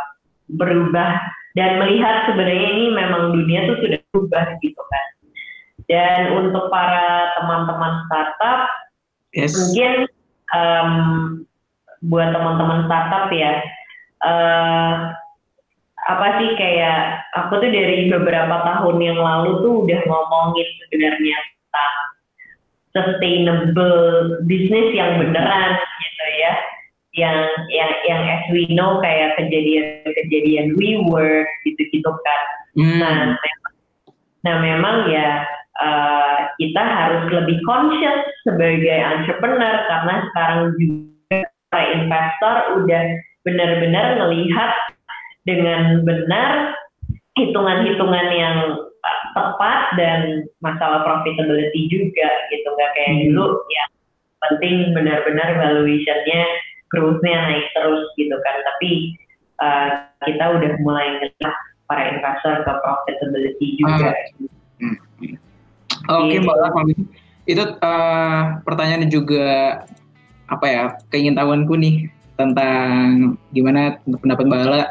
berubah 0.56 1.20
dan 1.52 1.76
melihat 1.76 2.32
sebenarnya 2.32 2.68
ini 2.72 2.84
memang 2.96 3.36
dunia 3.36 3.68
tuh 3.68 3.76
sudah 3.84 4.00
berubah 4.12 4.44
gitu 4.64 4.80
kan. 4.80 5.06
Dan 5.88 6.36
untuk 6.36 6.68
para 6.68 7.32
teman-teman 7.40 8.04
startup 8.08 8.68
Yes. 9.36 9.52
mungkin 9.52 10.08
em, 10.56 10.90
buat 12.08 12.32
teman-teman 12.32 12.88
startup 12.88 13.28
ya 13.28 13.60
eh, 14.24 14.94
apa 16.08 16.26
sih 16.40 16.56
kayak 16.56 17.28
aku 17.36 17.60
tuh 17.60 17.68
dari 17.68 18.08
beberapa 18.08 18.56
tahun 18.64 18.96
yang 19.04 19.20
lalu 19.20 19.60
tuh 19.60 19.74
udah 19.84 20.00
ngomongin 20.08 20.68
sebenarnya 20.86 21.38
sustainable 22.96 24.38
bisnis 24.48 24.88
yang 24.96 25.20
beneran 25.20 25.72
gitu 25.76 26.24
ya 26.40 26.54
yang 27.18 27.38
yang 27.72 27.90
yang 28.06 28.22
as 28.24 28.44
we 28.54 28.68
know 28.70 29.02
kayak 29.02 29.34
kejadian-kejadian 29.40 30.76
WeWork 30.78 31.48
gitu-gitu 31.66 32.12
kan 32.12 32.42
Hmm. 32.78 33.02
nah 33.02 33.34
memang, 33.34 33.74
nah 34.46 34.56
memang 34.62 34.96
ya 35.10 35.42
eh, 35.82 36.38
kita 36.62 36.78
harus 36.78 37.26
lebih 37.34 37.58
conscious 37.66 38.22
sebagai 38.46 38.98
entrepreneur 39.02 39.82
karena 39.90 40.14
sekarang 40.30 40.58
juga 40.78 41.50
para 41.74 41.84
investor 41.90 42.54
udah 42.78 43.02
benar-benar 43.42 44.06
melihat 44.22 44.70
dengan 45.42 46.06
benar 46.06 46.76
hitungan-hitungan 47.38 48.28
yang 48.34 48.56
uh, 48.82 49.22
tepat 49.32 49.94
dan 49.94 50.20
masalah 50.60 51.06
profitability 51.06 51.86
juga 51.88 52.28
gitu 52.50 52.66
nggak 52.66 52.90
kayak 52.98 53.12
Hmm. 53.14 53.22
dulu 53.30 53.46
yang 53.70 53.90
penting 54.38 54.74
benar-benar 54.94 55.48
valuationnya 55.58 56.42
growth-nya 56.90 57.36
naik 57.48 57.66
terus 57.74 58.06
gitu 58.18 58.36
kan. 58.42 58.56
Tapi 58.74 58.90
uh, 59.62 59.88
kita 60.26 60.44
udah 60.58 60.72
mulai 60.82 61.06
ngeliat 61.20 61.54
para 61.88 62.02
investor 62.12 62.62
ke 62.62 62.72
profitability 62.84 63.66
juga. 63.80 64.12
Oke 66.08 66.36
Iya. 66.36 66.44
Mbak 66.44 66.56
Lala, 66.56 66.84
itu 67.48 67.64
eh, 67.64 68.40
pertanyaan 68.64 69.08
juga 69.08 69.80
apa 70.48 70.66
ya 70.68 70.84
keingintahuanku 71.12 71.76
nih 71.76 72.08
tentang 72.36 73.36
gimana 73.52 74.00
pendapat 74.04 74.44
Mbak 74.48 74.60
Lala 74.64 74.86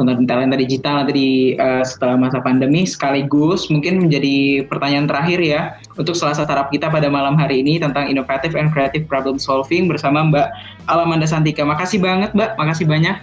tentang 0.00 0.24
talenta 0.24 0.56
digital 0.56 1.04
nanti 1.04 1.12
di 1.12 1.30
eh, 1.54 1.84
setelah 1.84 2.16
masa 2.16 2.40
pandemi 2.40 2.88
sekaligus 2.88 3.68
mungkin 3.68 4.08
menjadi 4.08 4.64
pertanyaan 4.64 5.04
terakhir 5.04 5.38
ya 5.44 5.60
untuk 6.00 6.16
selasa 6.16 6.48
startup 6.48 6.72
kita 6.72 6.88
pada 6.88 7.12
malam 7.12 7.36
hari 7.36 7.60
ini 7.60 7.76
tentang 7.76 8.08
innovative 8.08 8.56
and 8.56 8.72
creative 8.72 9.04
problem 9.04 9.36
solving 9.36 9.86
bersama 9.86 10.24
Mbak 10.24 10.48
Alamanda 10.88 11.28
Santika. 11.28 11.62
Makasih 11.62 12.00
banget 12.00 12.32
Mbak, 12.32 12.56
makasih 12.56 12.88
banyak 12.88 13.16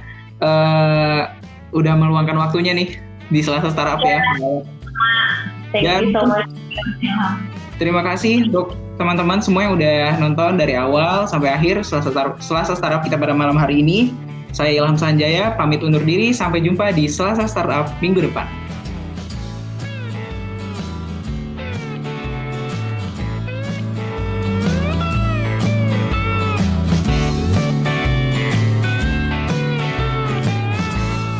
eh, 0.46 1.22
udah 1.74 1.94
meluangkan 1.98 2.38
waktunya 2.38 2.72
nih 2.78 2.96
di 3.34 3.42
selasa 3.42 3.74
startup 3.74 4.00
ya. 4.06 4.22
thank 5.74 5.84
Dan- 5.84 6.13
you 6.13 6.16
so 6.16 6.24
much 6.24 6.48
Terima 7.78 8.02
kasih 8.02 8.50
untuk 8.50 8.74
teman-teman 8.98 9.38
semua 9.38 9.70
yang 9.70 9.78
udah 9.78 10.18
nonton 10.18 10.58
dari 10.58 10.74
awal 10.74 11.30
sampai 11.30 11.54
akhir 11.54 11.86
Selasa, 11.86 12.10
Selasa 12.42 12.74
Startup 12.74 13.06
kita 13.06 13.22
pada 13.22 13.38
malam 13.38 13.54
hari 13.54 13.86
ini. 13.86 14.10
Saya 14.55 14.83
Ilham 14.83 14.97
Sanjaya, 14.97 15.53
pamit 15.55 15.83
undur 15.83 16.01
diri. 16.01 16.36
Sampai 16.36 16.63
jumpa 16.63 16.91
di 16.91 17.07
Selasa 17.10 17.47
Startup 17.47 17.88
minggu 17.99 18.25
depan. 18.27 18.47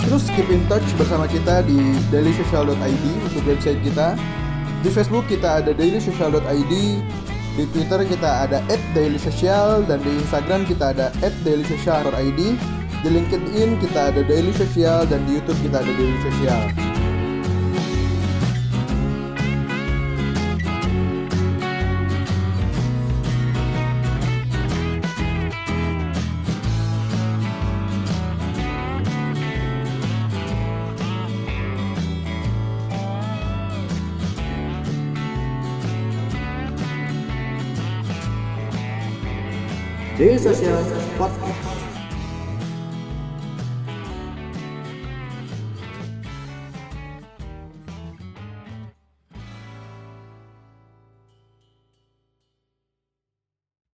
Terus 0.08 0.24
keep 0.34 0.50
in 0.50 0.64
touch 0.66 0.88
bersama 0.98 1.30
kita 1.30 1.62
di 1.68 1.78
dailysocial.id 2.10 3.06
untuk 3.28 3.44
website 3.46 3.78
kita. 3.86 4.18
Di 4.82 4.90
Facebook 4.94 5.26
kita 5.30 5.62
ada 5.62 5.74
dailysocial.id, 5.74 6.74
di 7.58 7.66
Twitter 7.74 8.06
kita 8.06 8.46
ada 8.46 8.62
@dailysocial 8.94 9.82
dan 9.90 9.98
di 10.06 10.14
Instagram 10.22 10.70
kita 10.70 10.94
ada 10.94 11.10
@dailysocial.id. 11.42 12.42
Di 13.08 13.16
LinkedIn 13.16 13.80
kita 13.80 14.12
ada 14.12 14.20
Daily 14.20 14.52
Social 14.52 15.08
dan 15.08 15.24
di 15.24 15.40
YouTube 15.40 15.56
kita 15.64 15.80
ada 15.80 15.92
Daily 15.96 16.20
Social. 16.28 16.60
Daily 40.20 40.36
Social 40.44 40.84
Podcast. 41.16 41.47